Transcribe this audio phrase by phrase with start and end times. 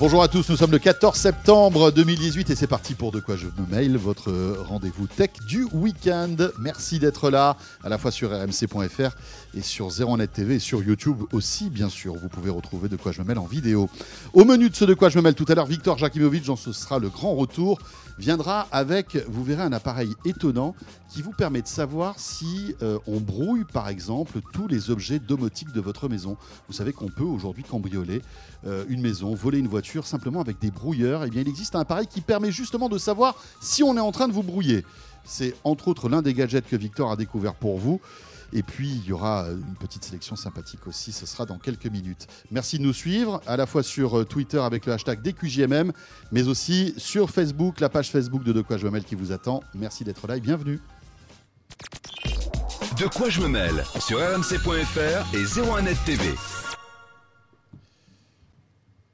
[0.00, 3.36] Bonjour à tous, nous sommes le 14 septembre 2018 et c'est parti pour De quoi
[3.36, 4.32] je me mail, votre
[4.66, 6.36] rendez-vous tech du week-end.
[6.58, 9.14] Merci d'être là, à la fois sur rmc.fr
[9.52, 12.14] et sur 01net TV et sur YouTube aussi, bien sûr.
[12.14, 13.90] Vous pouvez retrouver De quoi je me mêle en vidéo.
[14.32, 16.56] Au menu de ce De quoi je me mêle tout à l'heure, Victor Jakimovic, dont
[16.56, 17.78] ce sera le grand retour,
[18.18, 20.74] viendra avec, vous verrez, un appareil étonnant
[21.10, 25.72] qui vous permet de savoir si euh, on brouille, par exemple, tous les objets domotiques
[25.72, 26.36] de votre maison.
[26.68, 28.22] Vous savez qu'on peut aujourd'hui cambrioler
[28.66, 31.24] euh, une maison, voler une voiture simplement avec des brouilleurs.
[31.24, 34.12] Eh bien, il existe un appareil qui permet justement de savoir si on est en
[34.12, 34.84] train de vous brouiller.
[35.24, 38.00] C'est entre autres l'un des gadgets que Victor a découvert pour vous.
[38.52, 41.12] Et puis, il y aura une petite sélection sympathique aussi.
[41.12, 42.26] Ce sera dans quelques minutes.
[42.50, 45.92] Merci de nous suivre, à la fois sur Twitter avec le hashtag DQJMM,
[46.32, 49.30] mais aussi sur Facebook, la page Facebook de De quoi je me mêle qui vous
[49.30, 49.62] attend.
[49.74, 50.80] Merci d'être là et bienvenue.
[52.98, 56.34] De quoi je me mêle sur rmc.fr et 01net TV.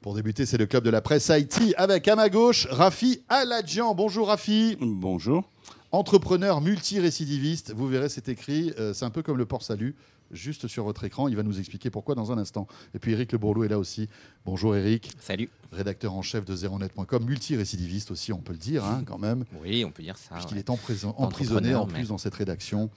[0.07, 3.93] Pour débuter, c'est le club de la presse Haïti avec à ma gauche Rafi Aladjian.
[3.93, 4.77] Bonjour Rafi.
[4.79, 5.51] Bonjour.
[5.91, 9.97] Entrepreneur multirécidiviste, vous verrez, c'est écrit, euh, c'est un peu comme le port salut,
[10.31, 11.27] juste sur votre écran.
[11.27, 12.67] Il va nous expliquer pourquoi dans un instant.
[12.95, 14.07] Et puis Eric Le Bourlou est là aussi.
[14.45, 15.11] Bonjour Eric.
[15.19, 15.49] Salut.
[15.73, 19.43] Rédacteur en chef de zeronet.com, multirécidiviste aussi, on peut le dire hein, quand même.
[19.61, 20.35] Oui, on peut dire ça.
[20.35, 22.89] Puisqu'il est emprisonné en plus dans cette rédaction.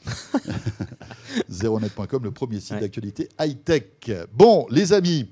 [1.51, 4.13] zeronet.com, le premier site d'actualité high-tech.
[4.33, 5.29] Bon, les amis,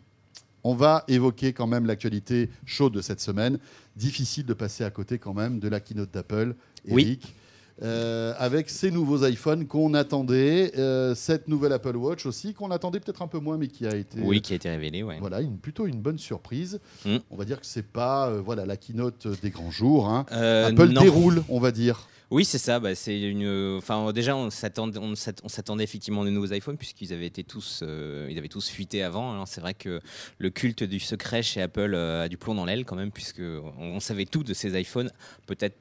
[0.69, 3.59] on va évoquer quand même l'actualité chaude de cette semaine.
[3.97, 6.55] Difficile de passer à côté quand même de la keynote d'Apple.
[6.87, 7.23] Eric.
[7.25, 7.35] Oui.
[7.81, 13.01] Euh, avec ces nouveaux iPhones qu'on attendait, euh, cette nouvelle Apple Watch aussi qu'on attendait
[13.01, 15.17] peut-être un peu moins, mais qui a été oui, qui a été révélée, ouais.
[15.21, 16.81] Voilà, une, plutôt une bonne surprise.
[17.07, 17.17] Mm.
[17.31, 20.09] On va dire que c'est pas euh, voilà la keynote des grands jours.
[20.09, 20.27] hein.
[20.31, 21.01] Apple non.
[21.01, 22.09] déroule, on va dire.
[22.31, 22.79] Oui, c'est ça.
[22.79, 23.77] Bah, c'est une.
[23.79, 27.43] Enfin, déjà, on s'attendait, on s'att- on s'attendait effectivement aux nouveaux iPhones puisqu'ils avaient été
[27.43, 29.33] tous, euh, ils avaient tous fuité avant.
[29.33, 30.01] Alors, c'est vrai que
[30.39, 33.41] le culte du secret chez Apple euh, a du plomb dans l'aile quand même, puisque
[33.41, 35.11] on, on savait tout de ces iPhones,
[35.47, 35.77] peut-être.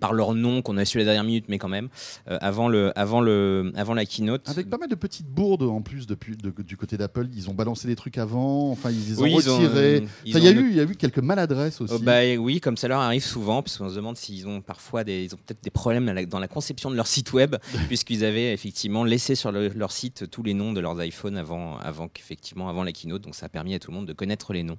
[0.00, 1.88] Part leur nom qu'on a su la dernière minute, mais quand même,
[2.30, 4.48] euh, avant, le, avant, le, avant la keynote.
[4.48, 7.28] Avec pas mal de petites bourdes en plus depuis, de- du côté d'Apple.
[7.36, 10.06] Ils ont balancé des trucs avant, enfin ils les ont Oui, retirés.
[10.24, 11.94] Il y, a eu- y a eu quelques maladresses aussi.
[11.94, 15.04] Oh, bah, oui, comme ça leur arrive souvent, parce qu'on se demande s'ils ont parfois
[15.04, 17.56] des, ils ont peut-être des problèmes dans la, dans la conception de leur site web,
[17.88, 21.78] puisqu'ils avaient effectivement laissé sur le- leur site tous les noms de leurs iPhones avant,
[21.78, 24.52] avant qu'effectivement avant la keynote, donc ça a permis à tout le monde de connaître
[24.52, 24.78] les noms.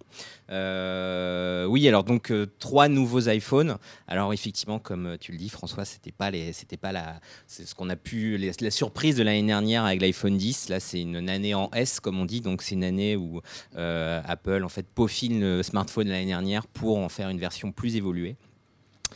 [0.70, 3.78] Euh, oui, alors donc euh, trois nouveaux iPhones.
[4.08, 7.76] Alors effectivement, comme tu le dis, François, c'était pas les, c'était pas la, c'est ce
[7.76, 10.70] qu'on a pu, la surprise de l'année dernière avec l'iPhone 10.
[10.70, 13.42] Là, c'est une année en S, comme on dit, donc c'est une année où
[13.76, 17.72] euh, Apple en fait peaufine le smartphone de l'année dernière pour en faire une version
[17.72, 18.36] plus évoluée.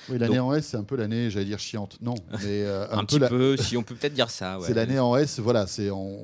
[0.09, 1.97] Oui, l'année donc- en S, c'est un peu l'année, j'allais dire chiante.
[2.01, 4.59] Non, mais euh, Un, un, peu la- peu, si on peut peut-être dire ça.
[4.59, 4.65] ouais.
[4.67, 6.17] C'est l'année en S, voilà, c'est en-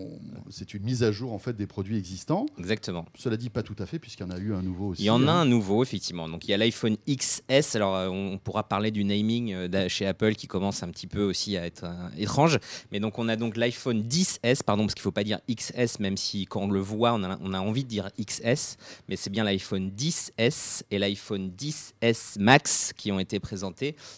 [0.49, 2.45] c'est une mise à jour en fait des produits existants.
[2.57, 3.05] Exactement.
[3.17, 5.01] Cela dit, pas tout à fait, puisqu'il y en a eu un nouveau aussi.
[5.03, 5.41] Il y en a hein.
[5.41, 6.27] un nouveau, effectivement.
[6.29, 7.75] Donc, il y a l'iPhone XS.
[7.75, 11.23] Alors, euh, on pourra parler du naming euh, chez Apple qui commence un petit peu
[11.23, 12.59] aussi à être euh, étrange.
[12.91, 15.99] Mais donc, on a donc l'iPhone 10S, pardon, parce qu'il ne faut pas dire XS,
[15.99, 18.77] même si quand on le voit, on a, on a envie de dire XS.
[19.09, 23.54] Mais c'est bien l'iPhone 10S et l'iPhone 10S Max qui ont été présentés.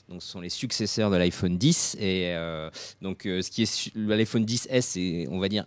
[0.10, 1.98] Donc, ce sont les successeurs de l'iPhone 10.
[2.00, 2.70] Et euh,
[3.02, 5.66] donc, euh, ce qui est l'iPhone 10S est, on va dire,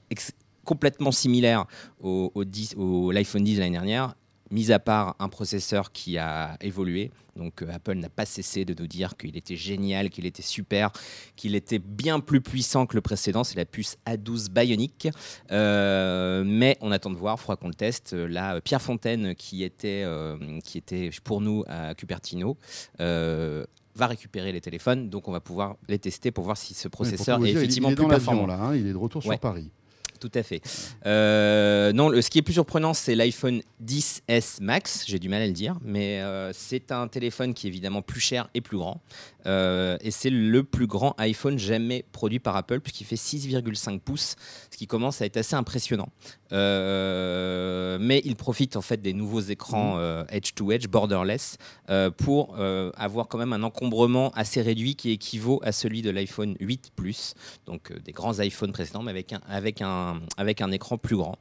[0.65, 1.67] complètement similaire
[2.01, 4.15] au, au 10 au l'iPhone 10 de l'année dernière,
[4.51, 7.11] mis à part un processeur qui a évolué.
[7.37, 10.91] Donc euh, Apple n'a pas cessé de nous dire qu'il était génial, qu'il était super,
[11.37, 13.45] qu'il était bien plus puissant que le précédent.
[13.45, 15.09] C'est la puce A12 Bionic.
[15.53, 18.13] Euh, mais on attend de voir, il faudra qu'on le teste.
[18.15, 22.57] Euh, Là, Pierre Fontaine, qui était, euh, qui était pour nous à Cupertino,
[22.99, 25.11] va récupérer les téléphones.
[25.11, 27.93] Donc on va pouvoir les tester pour voir si ce processeur est dire, effectivement il
[27.93, 28.47] est plus dans performant.
[28.47, 29.35] là, hein, il est de retour Ouais.
[29.35, 29.71] sur Paris.
[30.21, 30.61] Tout à fait.
[31.07, 35.05] Euh, non, ce qui est plus surprenant, c'est l'iPhone 10S Max.
[35.07, 38.21] J'ai du mal à le dire, mais euh, c'est un téléphone qui est évidemment plus
[38.21, 39.01] cher et plus grand.
[39.47, 44.37] Euh, et c'est le plus grand iPhone jamais produit par Apple, puisqu'il fait 6,5 pouces,
[44.71, 46.11] ce qui commence à être assez impressionnant.
[46.53, 51.57] Euh, mais il profite en fait des nouveaux écrans euh, edge-to-edge, borderless,
[51.89, 52.57] euh, pour
[52.97, 57.35] avoir quand même un encombrement assez réduit qui équivaut à celui de l'iPhone 8 Plus,
[57.67, 61.37] donc des grands iPhones précédents, mais avec un, avec un, avec un écran plus grand.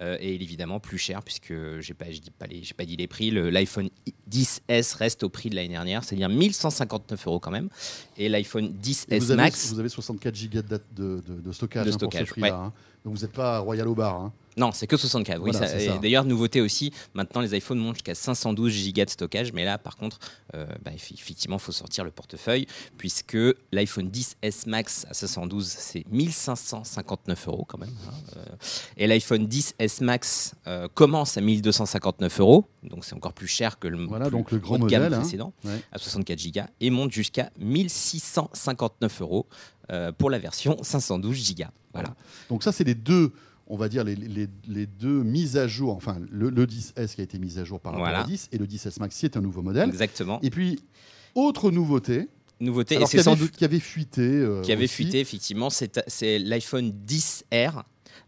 [0.00, 2.96] Euh, et évidemment plus cher, puisque j'ai pas, je dis pas, les- j'ai pas dit
[2.96, 3.32] les prix.
[3.32, 3.88] Le- L'iPhone
[4.30, 7.68] 10S reste au prix de l'année dernière, c'est-à-dire 1159 euros quand même.
[8.16, 9.72] Et l'iPhone 10S Et vous, avez, Max.
[9.72, 12.46] vous avez 64 gigas de, de- de- de stockage, De hein, pour stockage, ce prix-là.
[12.48, 12.52] ouais.
[12.66, 12.72] hein.
[13.04, 14.14] Donc vous n'êtes pas Royal au bar.
[14.20, 14.32] hein.
[14.56, 15.40] Non, c'est que 64.
[15.40, 15.98] Oui, ça- ça.
[15.98, 19.96] D'ailleurs, nouveauté aussi, maintenant les iPhones montent jusqu'à 512 Go de stockage, mais là, par
[19.96, 20.18] contre,
[20.54, 22.66] euh, bah, eff- effectivement, il faut sortir le portefeuille,
[22.96, 23.36] puisque
[23.70, 27.88] l'iPhone 10S Max à 512, c'est 1559 euros quand même.
[28.08, 28.40] hein, euh,
[28.96, 33.88] et l'iPhone 10S Max euh, commence à 1259 euros, donc c'est encore plus cher que
[33.88, 35.20] le, Voilà, plus donc le grand gamme modèle, hein.
[35.20, 35.80] précédent, Ouais.
[35.92, 39.46] à 64 Go, et monte jusqu'à 1659 euros
[39.90, 41.64] euh, pour la version 512 Go.
[41.94, 42.14] Voilà.
[42.48, 43.32] Donc ça, c'est les deux,
[43.66, 45.94] on va dire, les, les- les deux mises à jour.
[45.96, 48.24] Enfin, le, le 10S qui a été mis à jour par rapport Voilà.
[48.24, 49.88] au 10 et le 10S Max qui est un nouveau modèle.
[49.88, 50.38] Exactement.
[50.42, 50.80] Et puis,
[51.34, 52.28] autre nouveauté,
[52.60, 54.20] Nouveauté, alors, et qui, c'est sans avait, doute qui avait fuité.
[54.22, 54.94] euh, qui avait aussi.
[54.94, 57.84] fuité effectivement, c'est c'est l'iPhone 10R.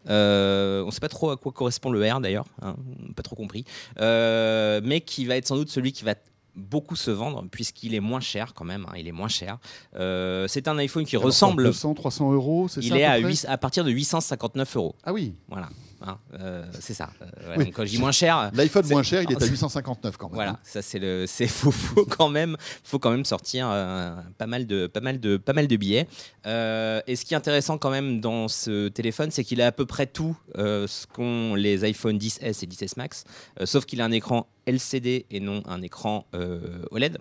[0.08, 2.76] Euh, on ne sait pas trop à quoi correspond le R d'ailleurs, hein,
[3.17, 3.64] pas trop compris,
[4.00, 6.14] Euh, mais qui va être sans doute celui qui va
[6.56, 9.58] beaucoup se vendre puisqu'il est moins cher quand même, hein, il est moins cher.
[9.97, 13.12] Euh, c'est un iPhone qui Alors, ressemble, 200, 300 euros, c'est ça il est à,
[13.19, 14.94] près 8 à partir de 859 euros.
[15.05, 15.69] Ah oui, Voilà,
[16.02, 17.11] hein, euh, c'est ça.
[17.23, 17.64] Euh, voilà, Oui.
[17.67, 20.29] donc, quand je dis moins cher, l'iPhone moins cher, il est à c'est- 859 quand
[20.29, 20.35] même.
[20.35, 24.47] voilà, ça c'est le, c'est faut, faut quand même, faut quand même sortir euh, pas
[24.47, 26.06] mal de, pas mal de, pas mal de billets.
[26.47, 29.73] Euh, et ce qui est intéressant quand même dans ce téléphone, c'est qu'il a à
[29.73, 33.25] peu près tout euh, ce qu'ont les iPhone 10s et 10s Max,
[33.61, 37.19] euh, sauf qu'il a un écran LCD et non un écran euh, OLED.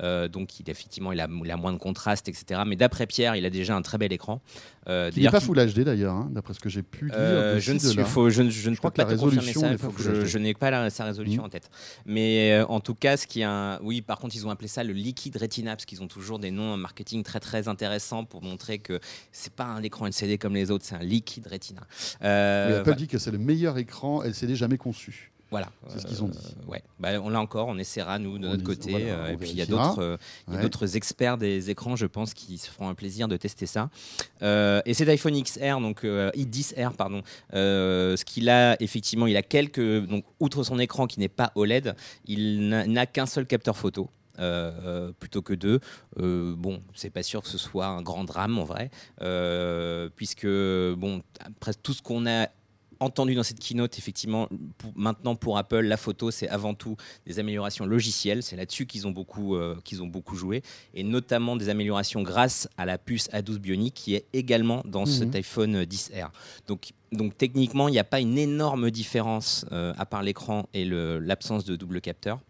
[0.00, 2.62] Euh, donc il effectivement il a, il a moins de contraste, etc.
[2.66, 4.40] Mais d'après Pierre, il a déjà un très bel écran.
[4.88, 7.72] Euh, Qui n'est pas Full HD d'ailleurs, hein, d'après ce que j'ai pu de je,
[7.72, 9.70] ne suis, faut- je ne crois pas te confirmer ça.
[9.72, 11.46] il faut que je, n'ai pas la- sa résolution Mhm.
[11.46, 11.70] en tête.
[12.06, 14.82] Mais en tout cas, ce qui est un, oui, par contre, ils ont appelé ça
[14.84, 18.78] le liquid retina parce qu'ils ont toujours des noms marketing très très intéressants pour montrer
[18.78, 18.98] que
[19.30, 21.82] c'est pas un écran LCD comme les autres, c'est un liquid retina.
[22.22, 25.32] Euh, Oui, Apple dit que c'est le meilleur écran LCD jamais conçu.
[25.50, 25.68] Voilà.
[25.88, 26.38] C'est ce qu'ils ont dit.
[26.38, 26.82] Euh, ouais.
[27.00, 28.90] Bah, on l'a encore, on essaiera nous de On notre côté.
[28.90, 30.16] voilà, euh, et puis il y a d'autres, euh,
[30.48, 30.60] Ouais.
[30.60, 33.88] d'autres experts des écrans, je pense, qui se feront un plaisir de tester ça.
[34.42, 37.22] Euh, et cet iPhone XR, donc euh, i10R, pardon,
[37.54, 41.52] euh, ce qu'il a effectivement, il a quelques, donc outre son écran qui n'est pas
[41.54, 41.94] OLED,
[42.26, 44.08] il n'a qu'un seul capteur photo.
[44.40, 45.80] euh, euh, plutôt que deux.
[46.20, 48.88] Euh, bon, c'est pas sûr que ce soit un grand drame en vrai,
[50.14, 52.46] puisque bon, après tout ce qu'on a
[53.00, 54.48] entendu dans cette keynote, effectivement,
[54.78, 56.96] pour- maintenant pour Apple, la photo, c'est avant tout
[57.26, 58.42] des améliorations logicielles.
[58.42, 60.62] C'est là-dessus qu'ils ont, beaucoup, euh, qu'ils ont beaucoup joué.
[60.94, 65.34] Et notamment des améliorations grâce à la puce A12 Bionic qui est également dans cet
[65.34, 66.30] iPhone 10R.
[66.66, 70.84] Donc, donc techniquement, il n'y a pas une énorme différence euh, à part l'écran et
[70.84, 72.40] l'absence de double capteur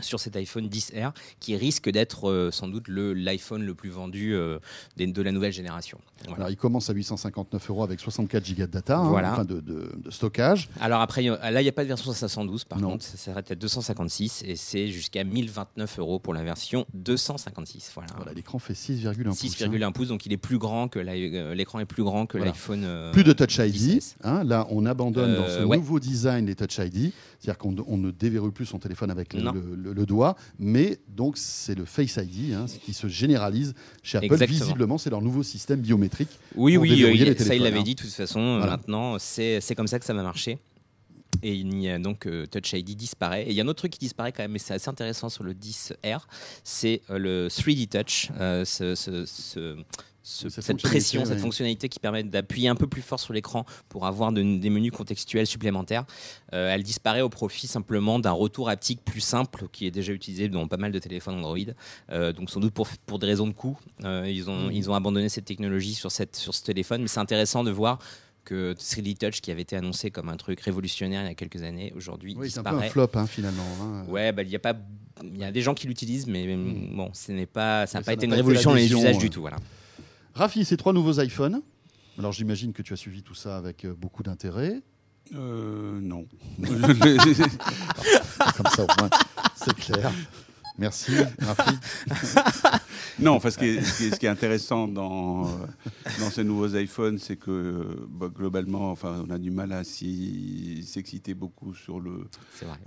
[0.00, 4.34] sur cet iPhone 10R qui risque d'être euh, sans doute le- l'iPhone le plus vendu
[4.34, 4.58] euh,
[4.96, 5.98] de la nouvelle génération.
[6.24, 6.36] Voilà.
[6.36, 9.32] Alors, il commence à 859 euros avec 64 Go de data, hein, Voilà.
[9.32, 10.68] enfin de, de- de stockage.
[10.80, 12.90] Alors après, a- là, il n'y a pas de version 512, par Non.
[12.90, 17.90] contre, ça s'arrête à 256 et c'est jusqu'à 1029 euros pour la version 256.
[17.94, 18.10] Voilà.
[18.16, 19.62] Voilà, l'écran fait 6,1 pouces.
[19.62, 19.66] hein.
[19.68, 22.82] 6,1 pouces, donc il est plus grand que euh, l'écran est plus grand que l'iPhone.
[22.84, 23.74] euh, Plus de Touch ID.
[23.74, 24.14] 10S.
[24.22, 24.44] hein.
[24.44, 25.76] là, on abandonne dans ce Euh, ouais.
[25.78, 27.12] nouveau design les Touch ID.
[27.40, 30.36] C'est-à-dire qu'on on ne déverrouille plus son téléphone avec le, doigt.
[30.58, 34.26] Mais donc, c'est le Face ID hein, qui se généralise chez Apple.
[34.26, 34.58] Exactement.
[34.60, 36.28] Visiblement, c'est leur nouveau système biométrique.
[36.54, 37.82] Oui, oui, euh, il- ça il l'avait hein.
[37.82, 38.40] dit de toute façon.
[38.40, 38.76] euh, Voilà.
[38.76, 40.58] Maintenant, c'est c'est comme ça que ça va marcher.
[41.42, 43.44] Et il y a donc euh, Touch ID disparaît.
[43.44, 45.30] Et il y a un autre truc qui disparaît quand même, mais c'est assez intéressant
[45.30, 46.26] sur le 10R,
[46.64, 49.76] c'est euh, le 3D Touch, euh, ce- ce- ce-
[50.22, 51.40] ce- Cette pression, cette ouais.
[51.40, 54.92] fonctionnalité qui permet d'appuyer un peu plus fort sur l'écran pour avoir de- des menus
[54.92, 56.04] contextuels supplémentaires.
[56.52, 60.48] Euh, elle disparaît au profit simplement d'un retour haptique plus simple qui est déjà utilisé
[60.48, 61.56] dans pas mal de téléphones Android.
[62.12, 64.72] Euh, donc sans doute pour, pour des raisons de coût, euh, ils, ont, Mhm.
[64.72, 67.02] ils ont abandonné cette technologie sur, cette, sur ce téléphone.
[67.02, 67.98] Mais c'est intéressant de voir
[68.44, 71.62] que 3D Touch, qui avait été annoncé comme un truc révolutionnaire il y a quelques
[71.62, 72.90] années, aujourd'hui Oui, c'est un peu un disparaît.
[72.90, 73.62] flop hein, finalement.
[73.82, 74.04] hein.
[74.08, 74.74] Ouais, bah, il y a pas,
[75.22, 76.96] il y a des gens qui l'utilisent, mais Mhm.
[76.96, 79.40] bon, ce n'est pas, ça n'a pas été une révolution dans les usages du tout.
[79.42, 79.56] Voilà.
[80.34, 81.62] Rafi, ces trois nouveaux iPhones.
[82.18, 84.82] Alors, j'imagine que tu as suivi tout ça avec euh, beaucoup d'intérêt.
[85.34, 86.26] Euh, non.
[86.62, 89.10] Comme ça, au moins,
[89.54, 90.12] c'est clair.
[90.78, 91.76] Merci, Rafi.
[93.18, 95.48] non, que ce qui est, ce qui est intéressant dans, euh,
[96.20, 101.34] dans ces nouveaux iPhones, c'est que bah, globalement, enfin, on a du mal à s'exciter
[101.34, 102.24] beaucoup sur le,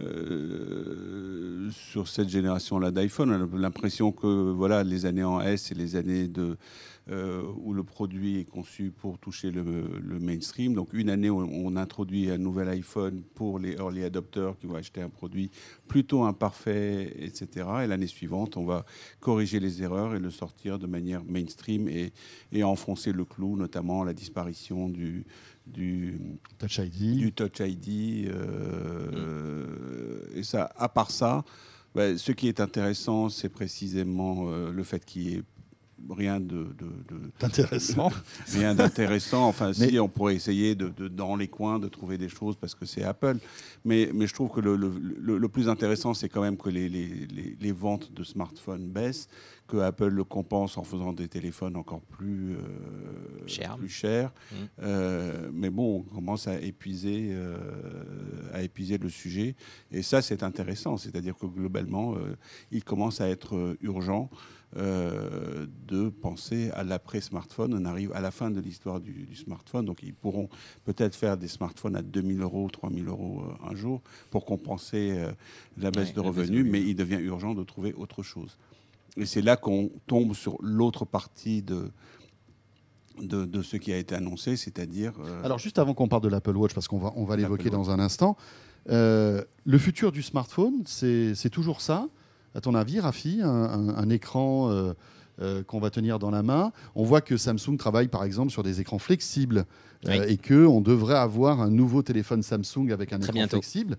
[0.02, 3.32] euh, sur cette génération-là d'iPhone.
[3.32, 6.58] On a l'impression que voilà, les années en S et les années de,
[7.10, 9.64] euh, où le produit est conçu pour toucher le,
[10.02, 10.74] le mainstream.
[10.74, 14.76] Donc une année, on, on introduit un nouvel iPhone pour les early adopters qui vont
[14.76, 15.52] acheter un produit
[15.88, 17.68] plutôt imparfait, etc.
[17.84, 18.86] Et l'année suivante, on va
[19.20, 22.14] corriger les erreurs et le sortir de manière mainstream et,
[22.52, 25.26] et enfoncer le clou, notamment la disparition du,
[25.68, 26.20] du,
[26.58, 27.18] Touch ID.
[27.18, 28.30] du Touch ID.
[28.30, 31.44] euh, Et ça, à part ça,
[31.96, 35.44] bah, ce qui est intéressant, c'est précisément euh, le fait qu'il y ait
[36.10, 36.68] rien de,
[37.42, 38.12] intéressant.
[38.54, 39.48] rien d'intéressant.
[39.48, 42.86] Enfin, si on pourrait essayer de, dans les coins de trouver des choses parce que
[42.86, 43.38] c'est Apple.
[43.86, 47.28] Mais, mais je trouve que le, le, plus intéressant, c'est quand même que les, les,
[47.60, 49.28] les, ventes de smartphones baissent,
[49.68, 52.58] que Apple le compense en faisant des téléphones encore plus, euh,
[53.46, 53.76] Cher.
[53.78, 54.30] plus chers.
[54.30, 54.56] Mmh.
[54.84, 57.58] Euh, mais bon, on commence à épuiser, euh,
[58.54, 59.56] à épuiser le sujet.
[59.92, 60.98] Et ça, c'est intéressant.
[60.98, 62.16] C'est-à-dire que globalement,
[62.72, 64.30] il commence à être urgent
[64.78, 67.76] euh, de penser à l'après-smartphone.
[67.80, 70.50] On arrive à la fin de l'histoire du, smartphone, donc ils pourront
[70.84, 74.02] peut-être faire des smartphones à 2000 euros, 3000 euros euh, un jour
[74.32, 75.32] pour compenser euh,
[75.78, 78.58] la baisse de revenus, mais il devient urgent de trouver autre chose.
[79.16, 81.92] Et c'est là qu'on tombe sur l'autre partie de,
[83.20, 85.14] de, ce qui a été annoncé, c'est-à-dire...
[85.44, 87.92] Alors juste avant qu'on parle de l'Apple Watch, parce qu'on va, on va l'évoquer dans
[87.92, 88.38] un instant,
[88.88, 92.08] le futur du smartphone, c'est toujours ça
[92.56, 94.94] à ton avis, Rafi, un, écran euh,
[95.42, 98.62] euh, qu'on va tenir dans la main On voit que Samsung travaille par exemple sur
[98.62, 99.66] des écrans flexibles
[100.08, 103.98] euh, et qu'on devrait avoir un nouveau téléphone Samsung avec un écran flexible.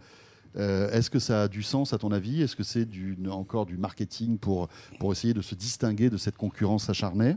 [0.57, 2.41] Est-ce que ça a du sens à ton avis?
[2.43, 2.89] Est-ce que c'est
[3.29, 4.69] encore du marketing pour,
[5.01, 7.35] pour essayer de se distinguer de cette concurrence acharnée?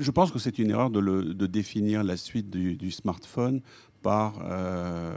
[0.00, 3.60] Je pense que c'est une erreur de, définir la suite du smartphone
[4.06, 5.12] euh,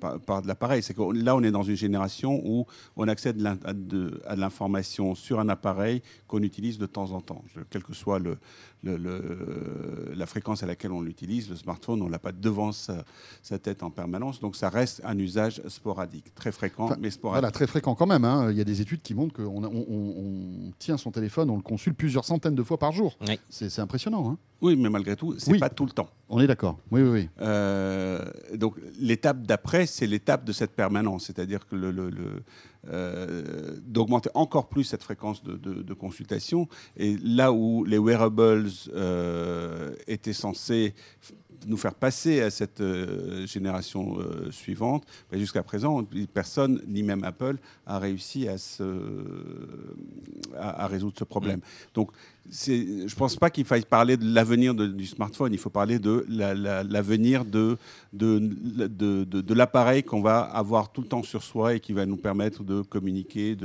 [0.00, 0.82] par, par, de l'appareil.
[0.82, 3.44] C'est que là, on est dans une génération où on accède
[4.26, 8.38] à l'information sur un appareil qu'on utilise de temps en temps, quelle que soit le,
[8.82, 11.48] le, la fréquence à laquelle on l'utilise.
[11.50, 13.04] Le smartphone, on ne l'a pas devant sa,
[13.62, 17.40] tête en permanence, donc ça reste un usage sporadique, très fréquent, mais sporadique.
[17.40, 18.24] Voilà, très fréquent quand même.
[18.24, 18.50] Hein.
[18.50, 21.96] Il y a des études qui montrent qu'on on, tient son téléphone, on le consulte
[21.96, 23.16] plusieurs centaines de fois par jour.
[23.48, 24.30] C'est impressionnant.
[24.30, 24.38] Hein.
[24.60, 26.08] Oui, mais malgré tout, c'est n'est pas tout le temps.
[26.28, 26.78] On est d'accord.
[26.90, 27.28] Oui, oui, oui.
[27.40, 32.10] Euh, donc l'étape d'après, c'est l'étape de cette permanence, c'est-à-dire que le, le,
[32.84, 36.68] d'augmenter encore plus cette fréquence de, de, consultation.
[36.96, 40.94] Et là où les wearables euh, étaient censés
[41.66, 47.24] nous faire passer à cette euh, génération euh, suivante, ben, jusqu'à présent, personne, ni même
[47.24, 48.84] Apple, a réussi à, se,
[50.56, 51.58] à, résoudre ce problème.
[51.58, 51.94] Mm.
[51.94, 52.12] Donc,
[52.50, 56.24] je ne pense pas qu'il faille parler de l'avenir du smartphone, il faut parler de
[56.28, 57.76] l'avenir de,
[58.12, 62.06] de, de, de l'appareil qu'on va avoir tout le temps sur soi et qui va
[62.06, 63.56] nous permettre de communiquer,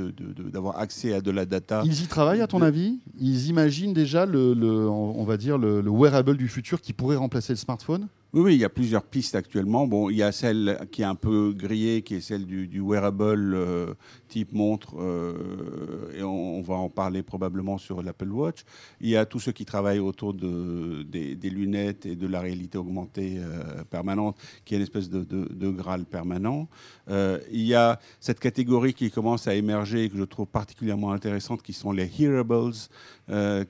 [0.52, 1.82] d'avoir accès à de la data.
[1.84, 2.98] Ils y travaillent, à ton avis?
[3.18, 7.16] Ils imaginent déjà, le, le, on va dire, le, le wearable du futur qui pourrait
[7.16, 8.08] remplacer le smartphone?
[8.40, 9.86] Oui, il y a plusieurs pistes actuellement.
[9.86, 13.54] Bon, il y a celle qui est un peu grillée, qui est celle du, wearable
[13.54, 13.94] euh,
[14.28, 18.64] type montre, euh, et on, va en parler probablement sur l'Apple Watch.
[19.00, 22.76] Il y a tous ceux qui travaillent autour de, des, lunettes et de la réalité
[22.76, 26.68] augmentée euh, permanente, qui est une espèce de, Graal permanent.
[27.08, 31.62] il y a cette catégorie qui commence à émerger et que je trouve particulièrement intéressante,
[31.62, 32.72] qui sont les hearables,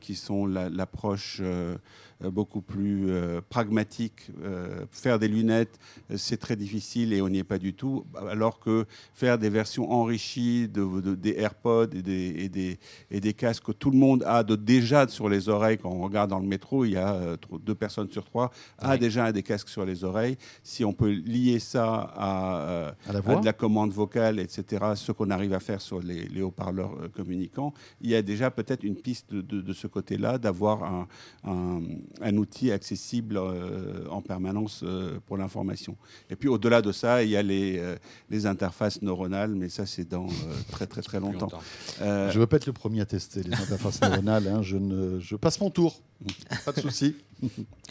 [0.01, 1.43] qui sont l'approche...
[2.21, 4.31] beaucoup plus euh, pragmatique.
[4.43, 5.79] Euh, faire des lunettes,
[6.17, 8.05] c'est très difficile et on n'y est pas du tout.
[8.31, 12.79] Alors que faire des versions enrichies de, des AirPods et des, et, des,
[13.11, 16.03] et des, casques que tout le monde a de, déjà sur les oreilles, quand on
[16.03, 19.69] regarde dans le métro, il y a deux personnes sur trois a déjà des casques
[19.69, 20.37] sur les oreilles.
[20.63, 25.31] Si on peut lier ça à, à, la, de la commande vocale, etc., ce qu'on
[25.31, 29.33] arrive à faire sur les, les haut-parleurs communicants, il y a déjà peut-être une piste
[29.33, 31.09] de, de ce côté-là d'avoir un,
[31.45, 31.81] un,
[32.21, 35.97] un outil accessible euh, en permanence euh, pour l'information.
[36.31, 37.97] Et puis au-delà de ça, il y a les, euh,
[38.31, 40.29] les interfaces neuronales, mais ça c'est dans
[40.71, 41.51] très très très longtemps.
[41.99, 44.63] je ne veux pas être le premier à tester les interfaces neuronales, hein.
[44.63, 46.01] je, ne, je passe mon tour,
[46.65, 47.17] pas de souci.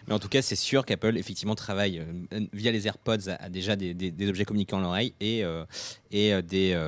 [0.08, 2.02] Mais en tout cas, c'est sûr qu'Apple effectivement travaille
[2.52, 5.44] via les AirPods à, déjà des, objets communiquant à l'oreille et,
[6.14, 6.80] et, des,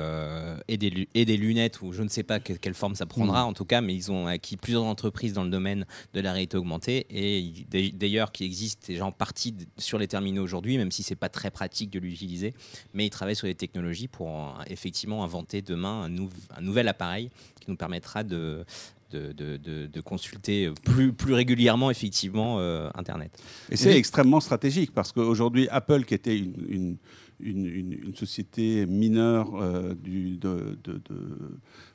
[0.68, 3.48] et, des, et des lunettes où je ne sais pas quelle forme ça prendra mm.
[3.48, 6.56] en tout cas, mais ils ont acquis plusieurs entreprises dans le domaine de la réalité
[6.56, 11.16] augmentée et d'ailleurs qui existe déjà en partie sur les terminaux aujourd'hui, même si c'est
[11.16, 12.54] pas très pratique de l'utiliser.
[12.94, 16.08] Mais ils travaillent sur des technologies pour effectivement inventer demain
[16.56, 17.30] un, nouvel appareil
[17.60, 18.64] qui nous permettra de,
[19.10, 23.30] de, consulter plus, plus régulièrement effectivement euh, Internet.
[23.70, 26.96] Et c'est extrêmement stratégique parce qu'aujourd'hui Apple qui était une, une,
[28.14, 30.78] société mineure euh, du, de,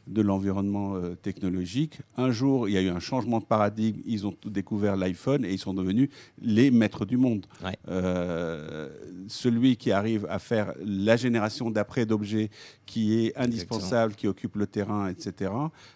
[0.08, 2.00] de l'environnement euh, technologique.
[2.18, 4.02] Un jour, il y a eu un changement de paradigme.
[4.06, 6.10] Ils ont découvert l'iPhone et ils sont devenus
[6.42, 7.46] les maîtres du monde.
[7.88, 8.90] Euh,
[9.28, 12.50] celui qui arrive à faire la génération d'après d'objets
[12.86, 15.52] qui est indispensable, qui occupe le terrain, etc.,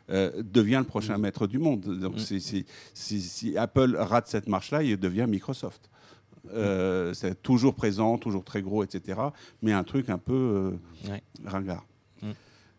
[0.10, 1.22] devient le prochain mm.
[1.22, 1.82] maître du monde.
[2.00, 2.66] Donc, mm.
[2.94, 5.90] si Apple rate cette marche-là, il devient Microsoft.
[7.14, 9.20] C'est toujours présent, toujours très gros, etc.
[9.62, 10.78] Mais un truc un peu
[11.46, 11.86] ringard.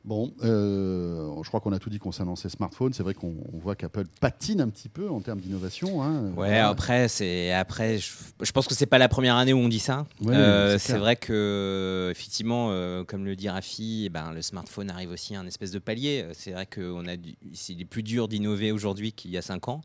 [0.06, 2.92] Bon, euh, je crois qu'on a tout dit concernant ces smartphones.
[2.92, 6.00] C'est vrai qu'on on voit qu'Apple patine un petit peu en termes d'innovation.
[6.00, 6.30] hein.
[6.36, 9.68] Ouais, après, c'est après, je, je pense que c'est pas la première année où on
[9.68, 10.06] dit ça.
[10.22, 14.90] Ouais, Euh, c'est vrai que effectivement, euh, comme le dit Rafi, eh ben, le smartphone
[14.90, 16.25] arrive aussi à un espèce de palier.
[16.34, 17.16] C'est vrai qu'on a,
[17.52, 19.80] c'est plus dur d'innover aujourd'hui qu'il y a cinq ans.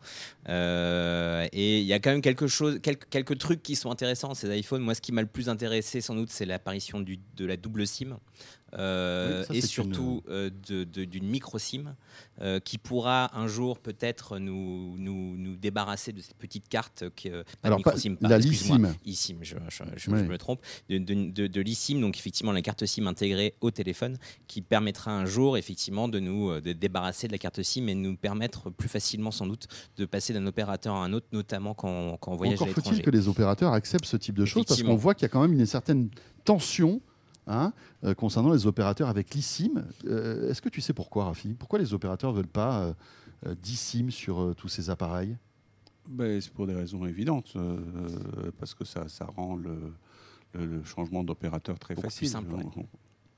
[0.48, 4.34] Et il y a quand même quelque chose, quelques, quelques trucs qui sont intéressants.
[4.36, 7.58] Ces iPhones, moi, ce qui m'a le plus intéressé, sans doute, c'est l'apparition de la
[7.58, 8.20] double SIM.
[8.78, 11.94] Euh, Oui, ça, et surtout euh, de- d'une micro SIM
[12.42, 17.44] euh, qui pourra un jour peut-être nous, nous, nous débarrasser de cette petite carte euh,
[17.62, 18.94] pas Alors, de pas- micro-SIM, la l'eSIM.
[19.06, 22.62] eSIM, je, je- je- je me trompe, de, de, de- de l'eSIM, donc effectivement la
[22.62, 27.28] carte SIM intégrée au téléphone, qui permettra un jour effectivement de nous euh, de débarrasser
[27.28, 30.46] de la carte SIM et de nous permettre plus facilement sans doute de passer d'un
[30.48, 33.04] opérateur à un autre, notamment quand, quand on voyage Encore à faut-il l'étranger.
[33.04, 35.42] que les opérateurs acceptent ce type de choses parce qu'on voit qu'il y a quand
[35.42, 36.10] même une certaine
[36.46, 37.02] tension
[37.48, 39.86] hein, euh, concernant les opérateurs avec l'eSIM.
[40.06, 41.54] Euh, Est-ce que tu sais pourquoi, Rafi?
[41.54, 42.94] Pourquoi les opérateurs ne veulent pas
[43.46, 45.38] euh, d'eSIM sur euh, tous ces appareils?
[46.08, 47.78] Ben, c'est pour des raisons évidentes, euh,
[48.60, 49.94] parce que ça, ça rend le,
[50.54, 52.30] le- le changement d'opérateur très Beaucoup plus facile.
[52.30, 52.64] simple, ouais.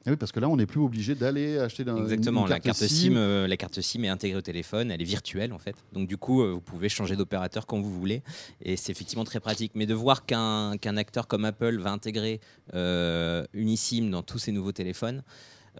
[0.06, 2.60] Ah Oui, parce que là, on n'est plus obligé d'aller acheter d'un- Exactement, une la
[2.60, 2.78] carte
[3.10, 5.76] SIM, euh, la carte SIM est intégrée au téléphone, elle est virtuelle en fait.
[5.94, 8.22] Donc du coup, euh, vous pouvez changer d'opérateur quand vous voulez,
[8.62, 9.72] et c'est effectivement très pratique.
[9.76, 12.42] Mais de voir qu'un acteur comme Apple va intégrer
[12.74, 15.24] euh, une eSIM dans tous ses nouveaux téléphones,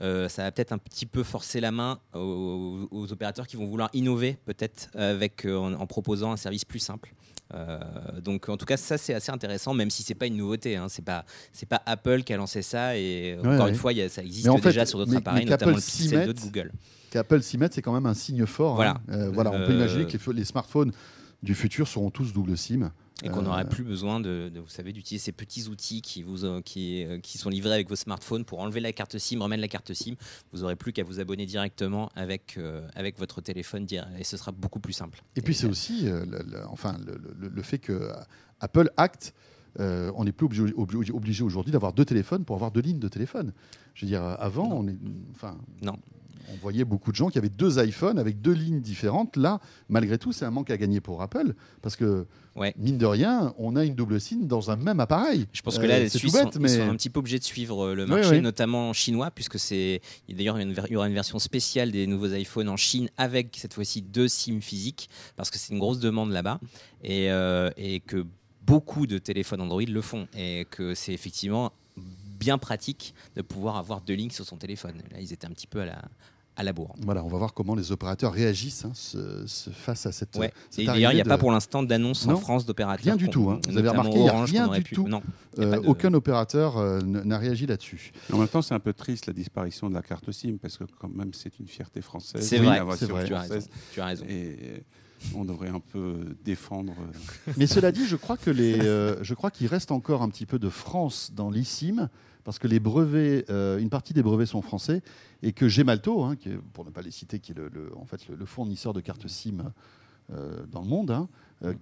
[0.02, 3.66] euh, ça va peut-être un petit peu forcer la main aux, aux opérateurs qui vont
[3.66, 7.14] vouloir innover peut-être avec euh, en, en proposant un service plus simple.
[7.54, 7.78] Euh,
[8.24, 10.88] donc en tout cas ça c'est assez intéressant même si c'est pas une nouveauté hein.
[10.90, 13.70] c'est pas c'est pas Apple qui a lancé ça et Ouais, encore ouais.
[13.72, 16.18] une fois a- ça existe fait, déjà sur d'autres appareils mais notamment le Pixel 2
[16.28, 16.72] mette, de Google
[17.12, 18.74] Qu'Apple s'y mette, c'est quand même un signe fort.
[18.74, 18.96] Voilà.
[19.08, 19.14] hein.
[19.14, 20.92] Euh, voilà, on peut Euh, imaginer que les, les smartphones
[21.44, 22.92] du futur seront tous double SIM.
[23.22, 26.24] Et qu'on Euh, n'aurait plus besoin de, de, vous savez d'utiliser ces petits outils qui
[26.24, 29.42] vous euh, qui, euh, qui sont livrés avec vos smartphones pour enlever la carte SIM
[29.42, 30.16] remettre la carte SIM
[30.52, 33.86] vous aurez plus qu'à vous abonner directement avec euh, avec votre téléphone
[34.18, 37.62] et ce sera beaucoup plus simple Et puis c'est aussi euh, le, le- enfin, le,
[37.62, 38.14] fait que euh,
[38.60, 39.34] Apple acte,
[39.80, 43.00] euh, on n'est plus obligé, obligé- obligé aujourd'hui d'avoir deux téléphones pour avoir deux lignes
[43.00, 43.54] de téléphone.
[43.94, 44.96] Je veux dire, euh, avant, on, est,
[45.36, 45.98] enfin, Non.
[46.52, 49.38] On voyait beaucoup de gens qui avaient deux iPhones avec deux lignes différentes.
[49.38, 49.60] Là,
[49.90, 52.74] malgré tout, c'est un manque à gagner pour Apple parce que, Ouais.
[52.78, 55.48] mine de rien, on a une double SIM dans un même appareil.
[55.54, 57.10] Je pense que Euh, là, les tout Suisses sont, bête, ils mais sont un petit
[57.10, 58.42] peu obligés de suivre euh, le marché, oui.
[58.42, 62.78] notamment chinois, puisque c'est d'ailleurs il y aura une version spéciale des nouveaux iPhones en
[62.78, 66.60] Chine avec cette fois-ci deux SIM physiques, parce que c'est une grosse demande là-bas,
[67.04, 68.24] et, euh, et que
[68.62, 71.72] beaucoup de téléphones Android le font, et que c'est effectivement
[72.40, 74.96] bien pratique de pouvoir avoir deux lignes sur son téléphone.
[75.12, 76.02] Là, ils étaient un petit peu à la
[76.56, 76.94] à la bourre.
[77.04, 80.36] voilà, on va voir comment les opérateurs réagissent hein, ce- ce- face à cette.
[80.38, 80.54] Ouais.
[80.70, 83.04] cette d'ailleurs, il n'y a pas pour l'instant d'annonce en France d'opérateurs.
[83.06, 83.60] rien du tout, hein.
[83.68, 85.08] Vous avez remarqué, il y a rien du pu- tout.
[85.08, 85.22] Non,
[85.60, 88.12] Euh, de- Aucun opérateur euh, n'a réagi là-dessus.
[88.32, 90.84] En même temps, c'est un peu triste la disparition de la carte SIM, parce que
[91.00, 92.48] quand même, c'est une fierté française.
[92.48, 93.26] C'est vrai, la voiture c'est vrai.
[93.26, 93.54] Tu as raison.
[93.54, 93.70] française.
[93.94, 94.26] Tu as raison.
[94.30, 94.84] Et
[95.36, 96.94] on devrait un peu défendre.
[97.48, 100.30] euh, Mais cela dit, je crois que les, euh, je crois qu'il reste encore un
[100.30, 102.10] petit peu de France dans l'eSIM
[102.44, 105.02] parce que les brevets, euh, une partie des brevets sont français
[105.42, 107.92] et que Gemalto, hein, qui est, pour ne pas les citer, qui est le, le-
[107.98, 109.72] en fait le, le fournisseur de cartes SIM
[110.32, 111.28] euh, dans le monde, hein,
[111.64, 111.74] euh,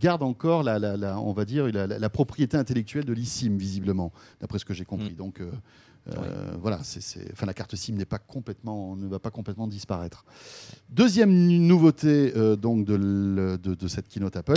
[0.00, 4.58] garde encore la, la- la- on va dire la, propriété intellectuelle de l'eSIM visiblement, d'après
[4.58, 5.12] ce que j'ai compris.
[5.12, 5.16] Mm.
[5.16, 5.50] Donc euh,
[6.60, 10.24] voilà, c'est, enfin, la carte SIM n'est pas complètement, ne va pas complètement disparaître.
[10.88, 14.54] Deuxième nouveauté euh, donc de, le- de- de cette keynote Apple.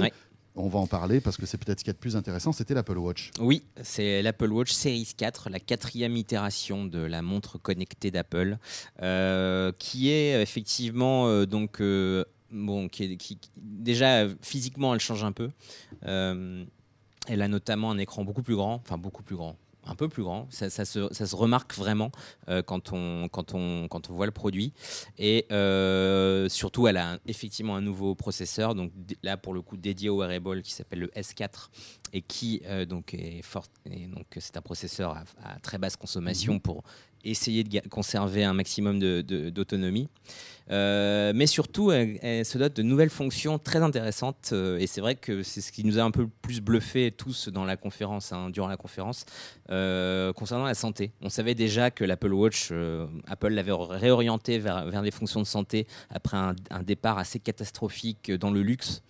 [0.60, 2.52] On va en parler parce que c'est peut-être ce qu'il y a de plus intéressant,
[2.52, 3.32] c'était l'Apple Watch.
[3.40, 8.58] Oui, c'est l'Apple Watch Series 4, la quatrième itération de la montre connectée d'Apple,
[9.02, 12.90] euh, qui est effectivement euh, donc euh, bon,
[13.58, 15.50] déjà physiquement elle change un peu.
[16.02, 19.56] Elle a notamment un écran beaucoup plus grand, enfin beaucoup plus grand.
[19.92, 22.12] Un peu plus grand, ça, ça se, ça se remarque vraiment
[22.48, 24.72] euh, quand, on, quand, on, quand on voit le produit.
[25.18, 28.92] Et euh, surtout, elle a un- effectivement un nouveau processeur, donc
[29.24, 31.70] là pour le coup dédié au wearable qui s'appelle le S4
[32.14, 33.66] et qui euh, donc est fort.
[33.90, 36.84] Et donc c'est un processeur à, à très basse consommation pour
[37.24, 40.10] essayer de conserver un maximum d'autonomie.
[40.72, 44.52] Euh, mais surtout, elle, se dote de nouvelles fonctions très intéressantes.
[44.54, 47.50] euh, et c'est vrai que c'est ce qui nous a un peu plus bluffé tous
[47.50, 49.26] dans la conférence, hein, durant la conférence,
[49.72, 51.12] euh, concernant la santé.
[51.22, 52.72] On savait déjà que l'Apple Watch,
[53.28, 56.54] Apple l'avait réorienté vers, vers des fonctions de santé après un,
[56.84, 59.02] départ assez catastrophique dans le luxe.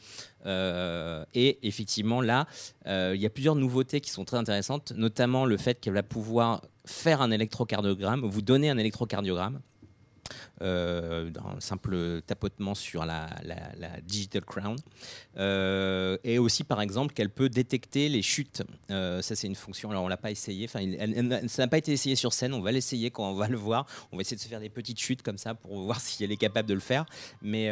[0.45, 2.47] Et effectivement, là,
[2.85, 6.61] il y a plusieurs nouveautés qui sont très intéressantes, notamment le fait qu'elle va pouvoir
[6.89, 9.61] faire un électrocardiogramme, vous donner un électrocardiogramme.
[10.61, 13.29] Euh, d'un simple tapotement sur la,
[14.03, 14.75] Digital Crown.
[15.37, 18.63] Euh, et aussi, par exemple, qu'elle peut détecter les chutes.
[18.91, 19.91] Euh, ça, c'est une fonction.
[19.91, 20.65] Alors, on l'a pas essayé.
[20.65, 20.81] Enfin,
[21.47, 22.53] ça n'a pas été essayé sur scène.
[22.53, 23.85] On va l'essayer quand on va le voir.
[24.11, 26.31] On va essayer de se faire des petites chutes comme ça pour voir si elle
[26.31, 27.05] est capable de le faire.
[27.41, 27.69] Mais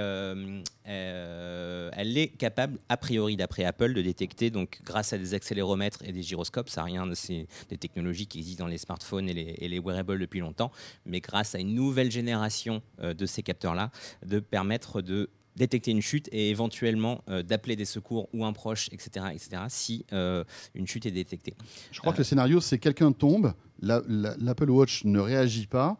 [0.87, 5.99] euh, elle est capable, a priori, d'après Apple, de détecter, donc grâce à des accéléromètres
[6.05, 9.79] et des gyroscopes, ça rien, c'est des technologies qui existent dans les smartphones et les
[9.79, 10.71] wearables depuis longtemps,
[11.05, 13.91] mais grâce à une nouvelle génération euh, de ces capteurs-là,
[14.25, 18.89] de permettre de détecter une chute et éventuellement euh, d'appeler des secours ou un proche,
[18.91, 20.43] etc., etc., si euh,
[20.75, 21.55] une chute est détectée.
[21.91, 25.97] Je crois que le scénario, c'est quelqu'un tombe, la- la- l'Apple Watch ne réagit pas,